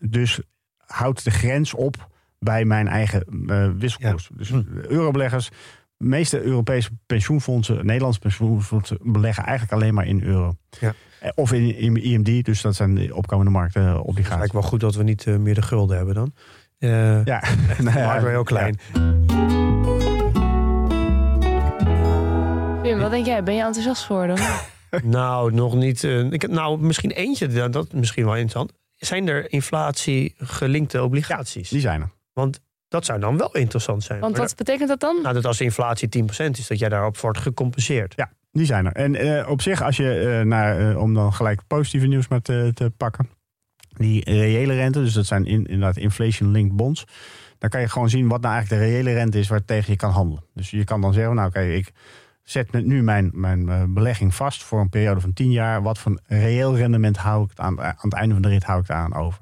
[0.10, 0.40] dus
[0.78, 2.10] houd de grens op
[2.40, 4.30] bij mijn eigen eh, wisselkoers.
[4.34, 4.52] Dus
[4.88, 5.50] eurobeleggers,
[5.98, 10.56] de meeste Europese pensioenfondsen, Nederlandse pensioenfondsen beleggen eigenlijk alleen maar in euro.
[10.80, 10.94] Ja.
[11.20, 14.30] Eh, Of in, in IMD, dus dat zijn de opkomende markten eh, Het is obligaties.
[14.38, 16.34] eigenlijk wel goed dat we niet eh, meer de gulden hebben dan.
[16.78, 17.43] Eh Ja,
[17.84, 18.80] nou ja, markt wel heel klein.
[22.82, 23.43] Wim, wat denk jij?
[23.43, 24.38] Ben je enthousiast geworden?
[25.03, 26.03] nou, nog niet.
[26.03, 28.72] eh, ik, heb- nou, misschien eentje, dat, dat is misschien wel interessant.
[28.95, 31.70] Zijn er inflatie-gelinkte obligaties?
[31.70, 32.09] die zijn er.
[32.34, 34.20] Want dat zou dan wel interessant zijn.
[34.20, 35.20] Want wat betekent dat dan?
[35.22, 38.13] Nou, dat als de inflatie 10% is, dat jij daarop wordt gecompenseerd.
[38.15, 38.91] Ja, die zijn er.
[38.91, 42.41] En eh, op zich, als je eh, naar, eh, om dan gelijk positieve nieuws maar
[42.41, 43.30] te, pakken.
[43.97, 47.05] die reële rente, dus dat zijn in, inderdaad inflation-linked bonds.
[47.58, 49.97] Dan kan je gewoon zien wat nou eigenlijk de reële rente is waar tegen je
[49.97, 50.43] kan handelen.
[50.53, 51.91] Dus je kan dan zeggen, nou oké, ik
[52.43, 55.82] zet met nu mijn, mijn belegging vast voor een periode van 10 jaar.
[55.82, 58.88] Wat voor reëel rendement hou ik aan, aan het einde van de rit hou ik
[58.88, 59.41] het aan over.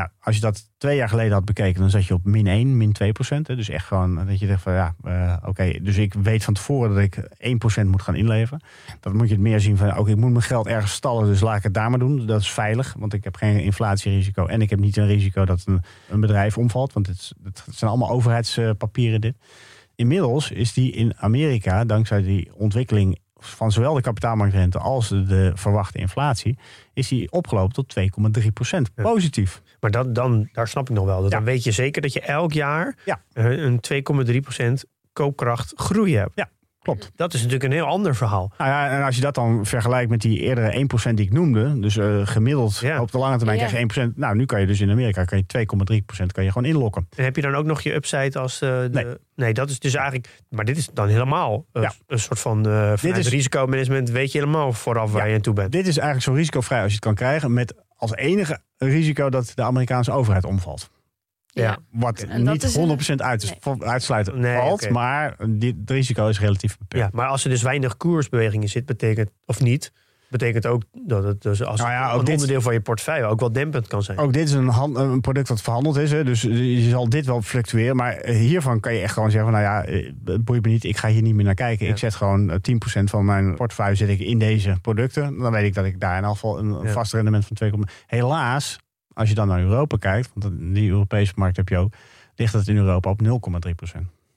[0.00, 2.76] Nou, als je dat twee jaar geleden had bekeken, dan zat je op min 1,
[2.76, 3.46] min 2 procent.
[3.46, 6.94] Dus echt gewoon dat je zegt van ja, uh, oké, dus ik weet van tevoren
[6.94, 8.62] dat ik 1 procent moet gaan inleveren.
[9.00, 11.40] Dan moet je het meer zien van oké, ik moet mijn geld ergens stallen, dus
[11.40, 12.26] laat ik het daar maar doen.
[12.26, 15.62] Dat is veilig, want ik heb geen inflatierisico en ik heb niet een risico dat
[15.66, 19.34] een, een bedrijf omvalt, want het, het zijn allemaal overheidspapieren dit.
[19.94, 25.98] Inmiddels is die in Amerika, dankzij die ontwikkeling van zowel de kapitaalmarktrente als de verwachte
[25.98, 26.58] inflatie,
[26.92, 27.94] is die opgelopen tot
[28.40, 28.94] 2,3 procent.
[28.94, 29.62] Positief.
[29.80, 31.22] Maar dat, dan, daar snap ik nog wel.
[31.22, 33.20] Dat Dan weet je zeker dat je elk jaar ja.
[33.32, 33.80] een
[34.26, 36.32] 2,3 procent koopkracht groei hebt.
[36.34, 36.48] Ja.
[36.82, 37.12] Klopt.
[37.14, 38.52] Dat is natuurlijk een heel ander verhaal.
[38.58, 41.80] Nou ja, en als je dat dan vergelijkt met die eerdere 1% die ik noemde,
[41.80, 43.00] dus uh, gemiddeld ja.
[43.00, 43.66] op de lange termijn ja.
[43.66, 44.12] krijg je 1%.
[44.14, 45.66] Nou, nu kan je dus in Amerika kan je
[46.20, 47.06] 2,3% kan je gewoon inlokken.
[47.16, 49.04] En heb je dan ook nog je upside als uh, de, nee.
[49.34, 49.52] nee.
[49.52, 50.28] dat is dus eigenlijk.
[50.48, 51.92] Maar dit is dan helemaal uh, ja.
[52.06, 54.10] een soort van uh, dit is, risicomanagement.
[54.10, 55.72] Weet je helemaal vooraf waar je aan toe bent.
[55.72, 59.52] Dit is eigenlijk zo risicovrij als je het kan krijgen, met als enige risico dat
[59.54, 60.90] de Amerikaanse overheid omvalt.
[61.46, 61.78] Ja.
[61.90, 62.78] Wat niet
[63.10, 63.82] 100% uit, nee.
[63.82, 64.90] uitsluiten nee, valt, okay.
[64.90, 67.04] maar dit, het risico is relatief beperkt.
[67.04, 69.92] Ja, maar als er dus weinig koersbewegingen zit, betekent, of niet,
[70.30, 73.24] betekent ook dat het dus als nou ja, ook een dit, onderdeel van je portefeuille
[73.24, 74.18] ook wel dempend kan zijn.
[74.18, 77.26] Ook dit is een, hand, een product dat verhandeld is, hè, dus je zal dit
[77.26, 77.96] wel fluctueren.
[77.96, 80.96] Maar hiervan kan je echt gewoon zeggen: van, Nou ja, het boeit me niet, ik
[80.96, 81.86] ga hier niet meer naar kijken.
[81.86, 81.92] Ja.
[81.92, 85.38] Ik zet gewoon 10% van mijn portefeuille zet ik in deze producten.
[85.38, 86.92] Dan weet ik dat ik daar in afval een ja.
[86.92, 87.72] vast rendement van 2,
[88.06, 88.78] helaas
[89.12, 91.92] als je dan naar Europa kijkt, want die Europese markt heb je ook,
[92.34, 93.70] ligt het in Europa op 0,3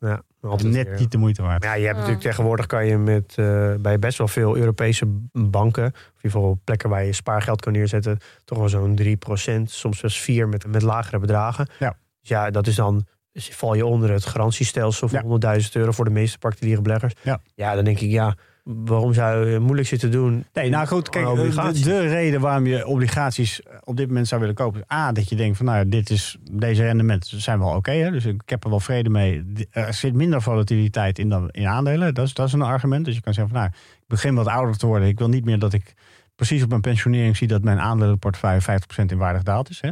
[0.08, 0.22] Ja,
[0.64, 1.00] net weer.
[1.00, 1.64] niet de moeite waard.
[1.64, 5.86] Ja, je hebt natuurlijk tegenwoordig kan je met uh, bij best wel veel Europese banken,
[5.86, 9.72] of in ieder geval plekken waar je spaargeld kan neerzetten, toch wel zo'n 3 procent,
[9.72, 11.68] soms zelfs 4 met, met lagere bedragen.
[11.80, 11.98] Ja.
[12.20, 15.60] Dus ja, dat is dan dus val je onder het garantiestelsel van ja.
[15.62, 17.14] 100.000 euro voor de meeste particuliere beleggers.
[17.22, 17.42] Ja.
[17.56, 20.46] ja, dan denk ik ja waarom zou je moeilijk zitten doen?
[20.54, 24.56] Nee, nou goed, kijk, de, de, reden waarom je obligaties op dit moment zou willen
[24.56, 27.78] kopen, is A, dat je denkt van nou, dit is, deze rendementen zijn wel oké,
[27.78, 29.44] okay, dus ik heb er wel vrede mee.
[29.72, 33.06] Er zit minder volatiliteit in dan in aandelen, dat is, dat is een argument.
[33.06, 35.46] Dus je kan zeggen van nou, ik begin wat ouder te worden, ik wil niet
[35.46, 35.94] meer dat ik
[36.36, 38.66] precies op mijn pensionering zie dat mijn aandelenportefeuille 50%
[39.06, 39.82] in waarde gedaald is.
[39.82, 39.92] Hè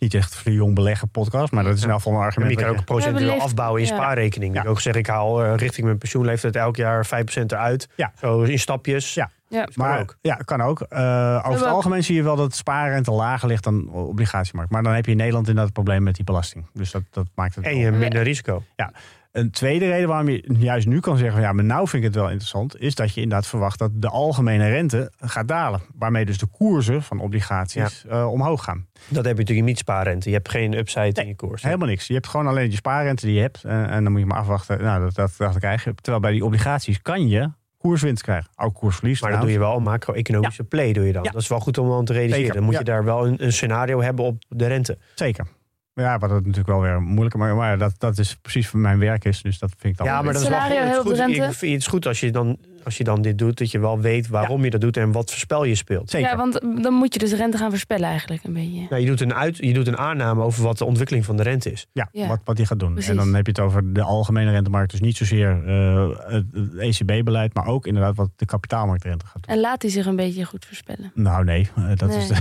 [0.00, 2.50] niet echt voor de jong beleggen podcast, maar dat is in elk geval een argument.
[2.50, 4.54] En je kan ook procentueel afbouwen in je spaarrekening.
[4.54, 4.62] Ja.
[4.62, 7.08] Ik ook zeg, ik haal uh, richting mijn pensioenleeftijd elk jaar 5%
[7.46, 7.88] eruit.
[7.96, 8.12] Ja.
[8.18, 9.14] Zo in stapjes.
[9.14, 9.30] Ja.
[9.48, 10.16] Ja, maar ook.
[10.20, 10.86] ja, kan ook.
[10.90, 14.70] Uh, over het algemeen zie je wel dat spaarrente lager ligt dan obligatiemarkt.
[14.72, 16.66] Maar dan heb je in Nederland inderdaad het probleem met die belasting.
[16.72, 17.64] Dus dat, dat maakt het.
[17.64, 18.62] En je minder risico.
[18.76, 18.92] Ja.
[19.32, 22.18] Een tweede reden waarom je juist nu kan zeggen: ja, maar nou vind ik het
[22.18, 25.80] wel interessant, is dat je inderdaad verwacht dat de algemene rente gaat dalen.
[25.94, 28.20] Waarmee dus de koersen van obligaties ja.
[28.20, 28.86] uh, omhoog gaan.
[29.08, 30.28] Dat heb je natuurlijk niet spaarrente.
[30.28, 31.62] Je hebt geen upside nee, in je koers.
[31.62, 32.06] Helemaal niks.
[32.06, 33.62] Je hebt gewoon alleen je spaarrente die je hebt.
[33.66, 34.82] Uh, en dan moet je maar afwachten.
[34.82, 35.94] Nou, dat, dat, dat krijg je.
[35.94, 38.50] Terwijl bij die obligaties kan je koerswinst krijgen.
[38.56, 39.20] Ook koersverlies.
[39.20, 40.68] Maar dan doe je wel macro-economische ja.
[40.68, 40.92] play.
[40.92, 41.22] Doe je dan.
[41.22, 41.30] Ja.
[41.30, 42.44] Dat is wel goed om dan te realiseren.
[42.44, 42.60] Zeker.
[42.60, 44.98] Dan moet je daar wel een, een scenario hebben op de rente.
[45.14, 45.46] Zeker.
[45.94, 48.98] Ja, wat het natuurlijk wel weer moeilijker maar, maar dat, dat is precies wat mijn
[48.98, 49.42] werk is.
[49.42, 50.06] Dus dat vind ik dan.
[50.06, 51.18] Ja, maar dat is wel goed.
[51.18, 54.28] Het is goed als je dan als je dan dit doet, dat je wel weet
[54.28, 54.64] waarom ja.
[54.64, 56.10] je dat doet en wat voorspel je speelt.
[56.10, 56.28] Zeker.
[56.28, 58.86] Ja, want dan moet je dus rente gaan voorspellen eigenlijk een beetje.
[58.88, 61.42] Nou, je, doet een uit, je doet een aanname over wat de ontwikkeling van de
[61.42, 61.86] rente is.
[61.92, 62.28] Ja, ja.
[62.28, 62.92] Wat, wat die gaat doen.
[62.92, 63.10] Precies.
[63.10, 64.90] En dan heb je het over de algemene rentemarkt.
[64.90, 66.44] Dus niet zozeer uh, het
[66.78, 69.54] ECB-beleid, maar ook inderdaad wat de kapitaalmarktrente gaat doen.
[69.54, 71.12] En laat hij zich een beetje goed voorspellen?
[71.14, 72.18] Nou nee, uh, dat nee.
[72.18, 72.34] is de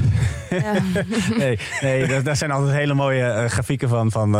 [1.37, 4.35] nee, nee daar zijn altijd hele mooie uh, grafieken van, van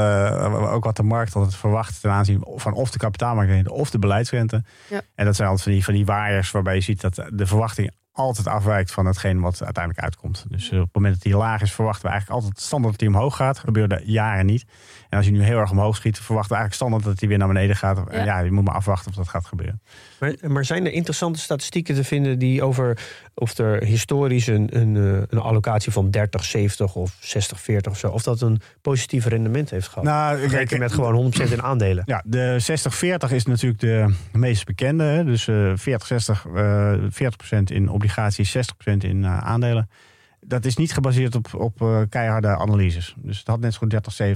[0.70, 4.64] ook wat de markt altijd verwacht ten aanzien van of de kapitaalmarktrente of de beleidsrente.
[4.90, 5.02] Ja.
[5.16, 8.48] En dat zijn altijd van die die waaiers waarbij je ziet dat de verwachting altijd
[8.48, 10.46] afwijkt van hetgeen wat uiteindelijk uitkomt.
[10.50, 13.18] Dus op het moment dat die laag is, verwachten we eigenlijk altijd standaard dat die
[13.18, 13.60] omhoog gaat.
[13.60, 14.66] Gebeurde jaren niet.
[15.10, 17.38] En als je nu heel erg omhoog schiet, verwachten we eigenlijk standaard dat die weer
[17.38, 18.00] naar beneden gaat.
[18.12, 18.24] Ja.
[18.24, 19.82] Ja, je moet maar afwachten of dat gaat gebeuren.
[20.20, 22.98] Maar, maar zijn er interessante statistieken te vinden die over
[23.34, 24.96] of er historisch een, een,
[25.30, 29.70] een allocatie van 30, 70 of 60, 40 of zo, of dat een positief rendement
[29.70, 30.04] heeft gehad?
[30.04, 32.04] Nou, kijk, met gewoon 100% in aandelen.
[32.06, 32.62] Ja, de
[33.30, 35.04] 60-40 is natuurlijk de meest bekende.
[35.04, 35.24] Hè?
[35.24, 36.98] Dus uh, 40, 60, uh, 40%
[37.64, 38.62] in obligaties, 60%
[38.98, 39.90] in uh, aandelen.
[40.50, 43.16] Dat is niet gebaseerd op, op uh, keiharde analyses.
[43.18, 43.94] Dus het had net zo goed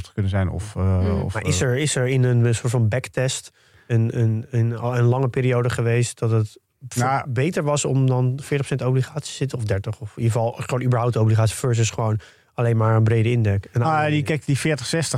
[0.10, 0.50] 30-70 kunnen zijn.
[0.50, 1.10] Of, uh, Hmm.
[1.10, 1.22] mm.
[1.22, 3.52] of, maar is er, is er in een soort van backtest
[3.88, 6.60] een, een, een, een lange periode geweest dat het
[6.96, 8.46] nou, beter was om dan 40%
[8.86, 10.00] obligaties te zitten of 30?
[10.00, 12.20] Of in ieder geval gewoon überhaupt obligaties versus gewoon
[12.54, 13.68] alleen maar een brede index.
[13.80, 14.62] Ah, die, kijk, die 40-60,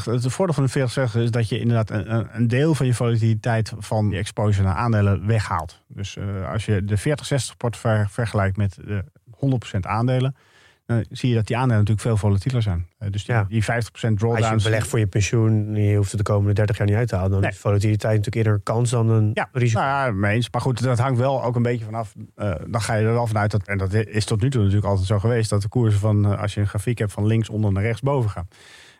[0.03, 3.73] het voordeel van de 40-60 is dat je inderdaad een, een, deel van je volatiliteit
[3.77, 5.81] van je exposure naar aandelen weghaalt.
[5.87, 7.03] Dus uh, als je de 40-60
[7.57, 9.03] portefeuille vergelijkt met de
[9.75, 10.35] 100% aandelen,
[10.85, 12.87] dan zie je dat die aandelen natuurlijk veel volatieler zijn.
[12.97, 13.45] Eh, dus die, Ja.
[13.49, 14.63] die 50% Als je drawdowns...
[14.63, 17.31] belegt voor je pensioen, je hoeft het de komende 30 jaar niet uit te halen.
[17.31, 17.49] Dan Nee.
[17.49, 19.79] is volatiliteit natuurlijk eerder kans dan een Ja, risico.
[19.81, 20.49] nou ja, mee eens.
[20.51, 22.13] Maar goed, dat hangt wel ook een beetje vanaf.
[22.35, 24.87] eh, dan ga je er wel vanuit dat, en dat is tot nu toe natuurlijk
[24.87, 27.49] altijd zo geweest, dat de koersen van, eh, als je een grafiek hebt, van links
[27.49, 28.47] onder naar rechts boven gaan.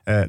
[0.06, 0.22] Eh,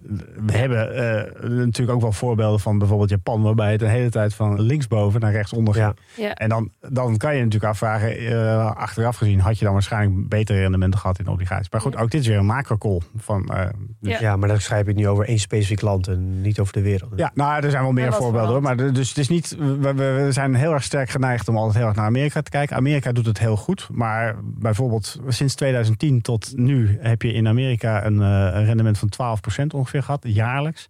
[0.46, 4.34] we hebben eh, natuurlijk ook wel voorbeelden van bijvoorbeeld Japan, waarbij het de hele tijd
[4.34, 5.94] van linksboven naar rechtsonder ging.
[6.14, 6.24] Ja.
[6.24, 6.34] Ja.
[6.34, 10.58] En dan, dan kan je natuurlijk afvragen, eh, achteraf gezien, had je dan waarschijnlijk betere
[10.58, 11.70] rendementen gehad in obligaties.
[11.70, 13.00] Maar goed, ook dit is weer een macro-call.
[13.16, 13.66] Van, eh,
[14.00, 14.20] dus Ja.
[14.20, 16.82] Ja, maar dan schrijf je het nu over één specifiek land en niet over de
[16.82, 17.12] wereld.
[17.16, 18.62] Ja, nou, er zijn wel meer voorbeelden hoor.
[18.62, 19.56] Maar dus het is niet.
[19.80, 22.76] We, zijn heel erg sterk geneigd om altijd heel erg naar Amerika te kijken.
[22.76, 23.88] Amerika doet het heel goed.
[23.92, 29.08] Maar bijvoorbeeld sinds 2010 tot nu heb je in Amerika een, eh, een rendement van
[29.08, 30.88] 12% ongeveer gehad, jaarlijks.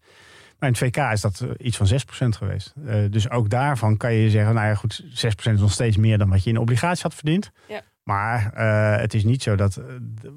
[0.58, 2.74] Maar in het VK is dat eh, iets van 6% geweest.
[2.86, 6.18] Eh, dus ook daarvan kan je zeggen, nou ja goed, 6% is nog steeds meer
[6.18, 7.50] dan wat je in obligaties had verdiend.
[7.68, 7.80] Ja.
[8.02, 9.80] Maar eh, het is niet zo dat,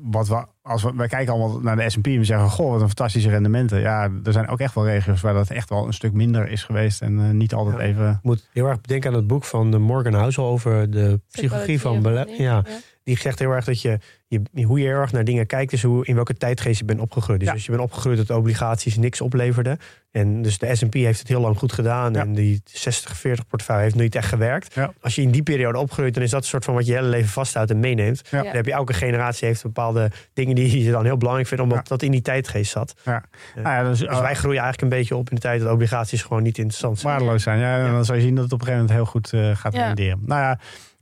[0.01, 2.81] wat we, als we, wij kijken allemaal naar de S&P en we zeggen, goh, wat
[2.81, 3.79] een fantastische rendementen.
[3.79, 6.63] Ja, er zijn ook echt wel regio's waar dat echt wel een stuk minder is
[6.63, 7.83] geweest en niet altijd Ja.
[7.83, 8.09] even...
[8.09, 11.81] Ik moet heel erg denken aan het boek van de Morgan Housel over de psychologie
[11.81, 12.37] van beleid.
[12.37, 12.63] Ja,
[13.09, 15.83] die zegt heel erg dat je, je hoe je heel erg naar dingen kijkt, is
[15.83, 17.39] hoe, in welke tijdgeest je bent opgegroeid.
[17.39, 17.53] Dus Ja.
[17.53, 19.79] als je bent opgegroeid dat obligaties niks opleverden.
[20.11, 22.13] En dus de S&P heeft het heel lang goed gedaan.
[22.13, 22.19] Ja.
[22.21, 24.73] En die 60-40 portefeuille heeft niet echt gewerkt.
[24.75, 24.93] Ja.
[25.01, 27.07] Als je in die periode opgroeit, dan is dat een soort van wat je hele
[27.07, 28.21] leven vasthoudt en meeneemt.
[28.31, 28.43] Ja.
[28.43, 31.77] Dan heb je elke generatie heeft bepaalde dingen die je dan heel belangrijk vindt, omdat
[31.77, 31.83] Ja.
[31.87, 32.93] dat in die tijdgeest zat.
[33.05, 33.23] Ja.
[33.55, 33.61] Ja.
[33.61, 36.21] Nou ja, dus, Dus wij groeien eigenlijk een beetje op in de tijd dat obligaties
[36.21, 37.13] gewoon niet interessant zijn.
[37.13, 37.59] waardeloos zijn.
[37.59, 39.55] Ja, en dan zal je zien dat het op een gegeven moment heel goed eh,
[39.55, 39.85] gaat Ja.
[39.85, 40.19] renderen.
[40.25, 40.59] Nou ja,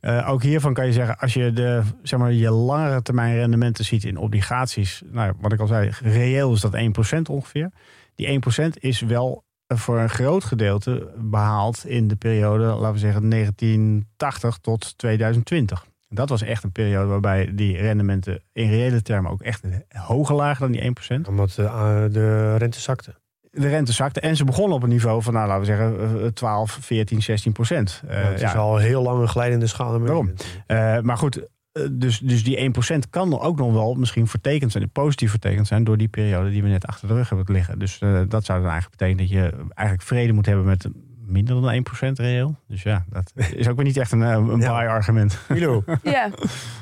[0.08, 3.86] eh, ook hiervan kan je zeggen, als je de, zeg maar, je langere termijn rendementen
[3.86, 7.72] ziet in obligaties, nou, wat ik al zei, reëel is dat 1% ongeveer.
[8.16, 13.30] Die 1% is wel voor een groot gedeelte behaald in de periode, laten we zeggen,
[13.30, 15.86] 1980 tot 2020.
[16.10, 20.72] Dat was echt een periode waarbij die rendementen in reële termen ook echt hoger lagen
[20.72, 21.28] dan die 1%.
[21.28, 23.16] Omdat eh, de rente zakte.
[23.58, 26.28] De rente zakte en ze begonnen op een niveau van, nou, laten we zeggen, eh,
[26.28, 28.02] 12, 14, 16 procent.
[28.08, 30.00] Eh, Ja, het ja, is al heel lang een glijdende schaal.
[30.00, 30.34] Daarom.
[30.68, 31.48] Eh, maar goed,
[31.78, 35.68] eh, dus, dus die 1% kan er ook nog wel misschien vertekend zijn, positief vertekend
[35.68, 37.80] zijn door die periode die we net achter de rug hebben liggen.
[37.80, 40.88] Dus eh, dat zou dan eigenlijk betekenen dat je eigenlijk vrede moet hebben met
[41.28, 42.56] minder dan 1% reëel.
[42.68, 44.78] Dus ja, dat is ook weer niet echt een, eh, een Ja.
[44.78, 45.38] buy argument.
[45.50, 46.30] Milo, Ja,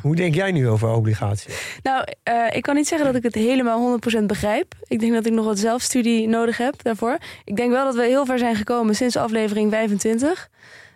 [0.02, 1.78] hoe denk jij nu over obligaties?
[1.84, 4.76] nou, eh, ik kan niet zeggen dat ik het helemaal 100% begrijp.
[4.84, 7.18] Ik denk dat ik nog wat zelfstudie nodig heb daarvoor.
[7.44, 10.50] Ik denk wel dat we heel ver zijn gekomen sinds aflevering 25.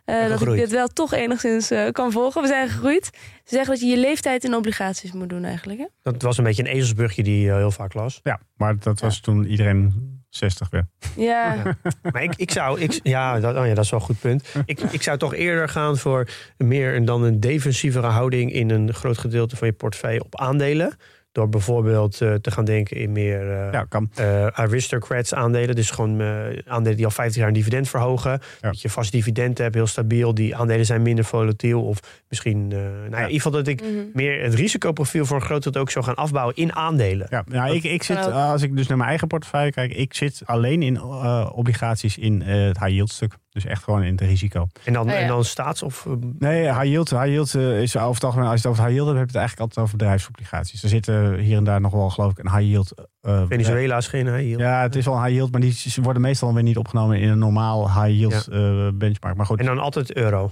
[0.06, 2.42] Eh, dat ik dit wel toch enigszins eh, kan volgen.
[2.42, 3.06] We zijn gegroeid.
[3.44, 5.80] Ze zeggen dat je je leeftijd in obligaties moet doen eigenlijk.
[5.80, 5.86] Hè?
[6.02, 8.20] Dat was een beetje een ezelsbrugje die je heel vaak las.
[8.24, 9.94] Ja, maar dat was toen iedereen
[10.30, 10.86] 60 werd.
[11.16, 11.78] Ja,
[12.12, 14.54] Maar ik, ik zou, ik, ja, dat, oh ja, dat is wel een goed punt.
[14.66, 19.18] Ik, ik zou toch eerder gaan voor meer dan een defensievere houding in een groot
[19.18, 20.98] gedeelte van je portefeuille op aandelen.
[21.40, 24.10] Door bijvoorbeeld eh, te gaan denken in meer eh, Ja, kan.
[24.16, 25.76] eh, aristocrats aandelen.
[25.76, 26.22] Dus gewoon
[26.66, 28.32] aandelen die al 50 jaar een dividend verhogen.
[28.32, 28.40] Ja.
[28.70, 30.34] Dat je vast dividend hebt, heel stabiel.
[30.34, 31.82] Die aandelen zijn minder volatiel.
[31.84, 33.90] Of misschien, eh, nou ja, in ieder geval dat ik Mhm.
[34.14, 37.28] meer het risicoprofiel voor een groot deel ook zou gaan afbouwen in aandelen.
[37.30, 40.42] Ja, nou, ik, ik zit, als ik dus naar mijn eigen portefeuille kijk, ik zit
[40.46, 43.34] alleen in eh, obligaties in eh, het high yield stuk.
[43.50, 44.68] Dus echt gewoon in het risico.
[44.84, 45.18] En dan, Oh ja.
[45.18, 48.48] en dan staats- of eh, Nee, high yield, high yield eh, is over het algemeen,
[48.48, 50.84] als je het over high yield hebt, heb je het eigenlijk altijd over bedrijfsobligaties.
[50.84, 52.94] Er zitten hier en daar nog wel, geloof ik, een high yield.
[53.22, 54.60] eh, Venezuela is geen high yield.
[54.60, 57.20] Ja, het is wel een high yield, maar die ze worden meestal weer niet opgenomen
[57.20, 59.36] in een normaal high yield eh, benchmark.
[59.36, 60.52] Maar goed, En dan altijd euro.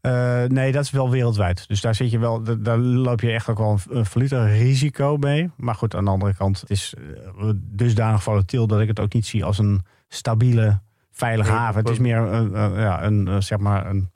[0.00, 1.68] eh, nee, dat is wel wereldwijd.
[1.68, 4.44] Dus daar zit je wel, da- daar loop je echt ook wel een, een valuta
[4.44, 5.50] risico mee.
[5.56, 6.94] Maar goed, aan de andere kant, het is
[7.54, 10.80] dusdanig volatiel dat ik het ook niet zie als een stabiele,
[11.20, 11.80] veilige Nee, haven.
[11.80, 14.10] Het is meer een, een, ja, een, eh, zeg maar een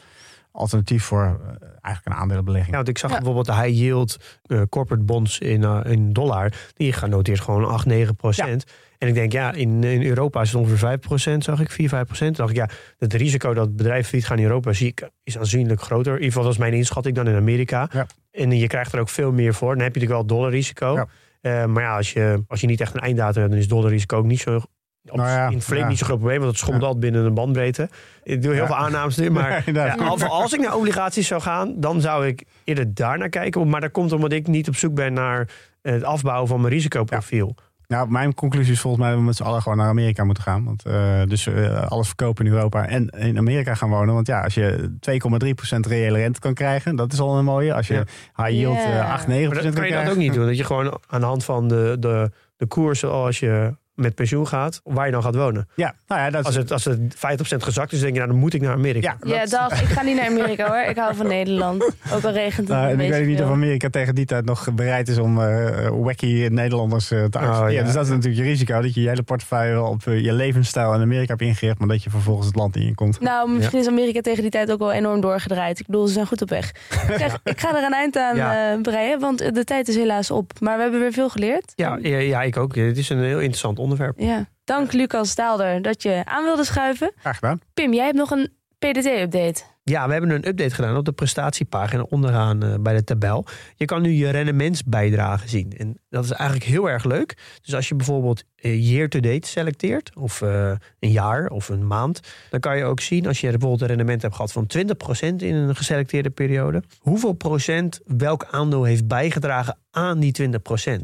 [0.52, 2.70] alternatief voor eh, eigenlijk een aandelenbelegging.
[2.70, 3.16] Ja, want ik zag Ja.
[3.16, 6.52] bijvoorbeeld de high yield eh, corporate bonds in, eh, in dollar.
[6.74, 8.64] Die genoteerd gewoon 8, 9 procent.
[8.98, 11.88] En ik denk, ja, in, in Europa is het ongeveer 5 procent, zag ik, 4,
[11.88, 12.36] 5 procent.
[12.36, 15.80] dacht ik, ja, het risico dat bedrijven failliet gaan in Europa zie ik, is aanzienlijk
[15.80, 16.06] groter.
[16.12, 17.88] In ieder geval, dat is mijn inschatting dan in Amerika.
[17.92, 18.06] Ja.
[18.32, 19.74] En je krijgt er ook veel meer voor.
[19.74, 20.94] Dan heb je natuurlijk wel dollarrisico.
[20.94, 21.06] Ja.
[21.40, 24.16] Eh, maar ja als, je, als je niet echt een einddatum hebt, dan is dollarrisico
[24.16, 24.60] ook niet zo...
[25.08, 25.88] Op, Nou ja, in ja.
[25.88, 26.90] niet zo'n groot probleem, want het schommelt Ja.
[26.90, 27.88] altijd binnen een bandbreedte.
[28.22, 28.66] Ik doe heel Ja.
[28.66, 29.64] veel aannames nu, maar
[29.98, 33.68] als, als ik naar obligaties zou gaan, dan zou ik eerder daar naar kijken.
[33.68, 35.48] Maar dat komt omdat ik niet op zoek ben naar
[35.82, 37.54] het afbouwen van mijn risicoprofiel.
[37.86, 40.42] Nou, mijn conclusie is volgens mij dat we met z'n allen gewoon naar Amerika moeten
[40.42, 40.64] gaan.
[40.64, 44.14] Want, eh, dus eh, alles verkopen in Europa en in Amerika gaan wonen.
[44.14, 47.74] Want ja, als je 2,3% reële rente kan krijgen, dat is al een mooie.
[47.74, 48.44] Als je Ja.
[48.44, 49.00] high yield Ja.
[49.00, 50.10] eh 8, 9% Maar dat kan kan je dat krijgen.
[50.12, 50.46] ook niet doen.
[50.46, 54.46] Dat je gewoon aan de hand van de, de, de koers, zoals je met pensioen
[54.46, 55.68] gaat, waar je dan gaat wonen.
[55.74, 58.30] Ja, nou ja, dat is, Als het, als het 50% gezakt is, denk je, nou,
[58.30, 59.16] dan moet ik naar Amerika.
[59.22, 59.82] Ja, Ja, dag.
[59.82, 60.90] Ik ga niet naar Amerika hoor.
[60.90, 61.82] Ik hou van Nederland.
[62.12, 63.46] Ook al regent het Nou, een en ik weet niet veel.
[63.46, 67.72] of Amerika tegen die tijd nog bereid is om eh, wacky Nederlanders eh, te accepteren.
[67.72, 67.82] ja.
[67.82, 68.80] Dus dat is natuurlijk je risico.
[68.80, 71.78] Dat je je hele portefeuille op eh, je levensstijl in Amerika hebt ingericht.
[71.78, 73.20] Maar dat je vervolgens het land in je komt.
[73.20, 75.78] Nou, misschien is Amerika tegen die tijd ook wel enorm doorgedraaid.
[75.80, 76.72] Ik bedoel, ze zijn goed op weg.
[77.18, 78.72] Zeg, ik ga er een eind aan Ja.
[78.72, 80.52] eh, breien, want de tijd is helaas op.
[80.60, 81.72] Maar we hebben weer veel geleerd.
[81.74, 82.74] Ja, ja, ja, ik ook.
[82.74, 83.82] Het is een heel interessant onderwerp.
[84.16, 84.48] Ja.
[84.64, 87.12] Dank Lucas Daalder dat je aan wilde schuiven.
[87.16, 87.60] Graag gedaan.
[87.74, 89.62] Pim, jij hebt nog een PDT-update.
[89.84, 93.46] Ja, we hebben een update gedaan op de prestatiepagina onderaan eh, bij de tabel.
[93.74, 95.72] Je kan nu je rendementsbijdrage zien.
[95.76, 97.36] En dat is eigenlijk heel erg leuk.
[97.62, 102.20] Dus als je bijvoorbeeld eh, year-to-date selecteert, of eh, een jaar of een maand,
[102.50, 105.54] dan kan je ook zien als je bijvoorbeeld een rendement hebt gehad van 20% in
[105.54, 110.46] een geselecteerde periode, hoeveel procent welk aandeel heeft bijgedragen aan die 20%.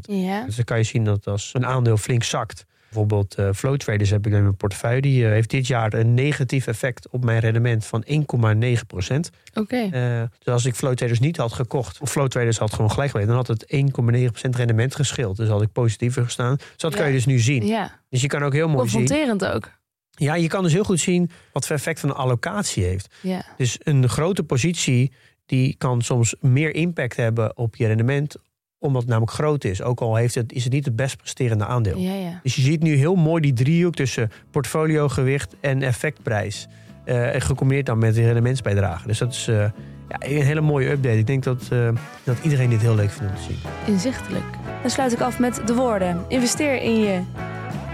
[0.01, 0.45] Ja.
[0.45, 2.65] Dus dan kan je zien dat als een aandeel flink zakt.
[2.91, 5.01] Bijvoorbeeld eh flow traders heb ik in mijn portefeuille.
[5.01, 9.29] Die eh, heeft dit jaar een negatief effect op mijn rendement van 1,9 procent.
[9.53, 9.89] Oké.
[9.91, 13.11] Eh, dus als ik flow traders niet had gekocht, of flow traders had gewoon gelijk
[13.11, 15.37] geweest, dan had het 1,9 procent rendement gescheeld.
[15.37, 16.55] Dus had ik positiever gestaan.
[16.55, 17.65] Dus dat kan je dus nu zien.
[17.65, 17.99] Ja.
[18.09, 18.99] Dus je kan ook heel mooi zien.
[18.99, 19.71] Confronterend ook.
[20.11, 23.15] Ja, je kan dus heel goed zien wat voor effect van een allocatie heeft.
[23.21, 23.45] Ja.
[23.57, 25.11] Dus een grote positie
[25.45, 28.35] die kan soms meer impact hebben op je rendement,
[28.81, 29.81] omdat het namelijk groot is.
[29.81, 31.97] Ook al heeft het, is het niet het best presterende aandeel.
[31.97, 32.39] Ja, ja.
[32.43, 36.67] Dus je ziet nu heel mooi die driehoek tussen portfoliogewicht en effectprijs.
[37.05, 39.07] En gecombineerd dan met de rendementsbijdrage.
[39.07, 41.17] Dus dat is eh, ja, een hele mooie update.
[41.17, 41.89] Ik denk dat, eh,
[42.23, 43.93] dat iedereen dit heel leuk vindt om te zien.
[43.93, 44.45] Inzichtelijk.
[44.81, 46.25] Dan sluit ik af met de woorden.
[46.27, 47.21] Investeer in je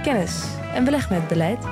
[0.04, 1.66] kennis en beleg met beleid.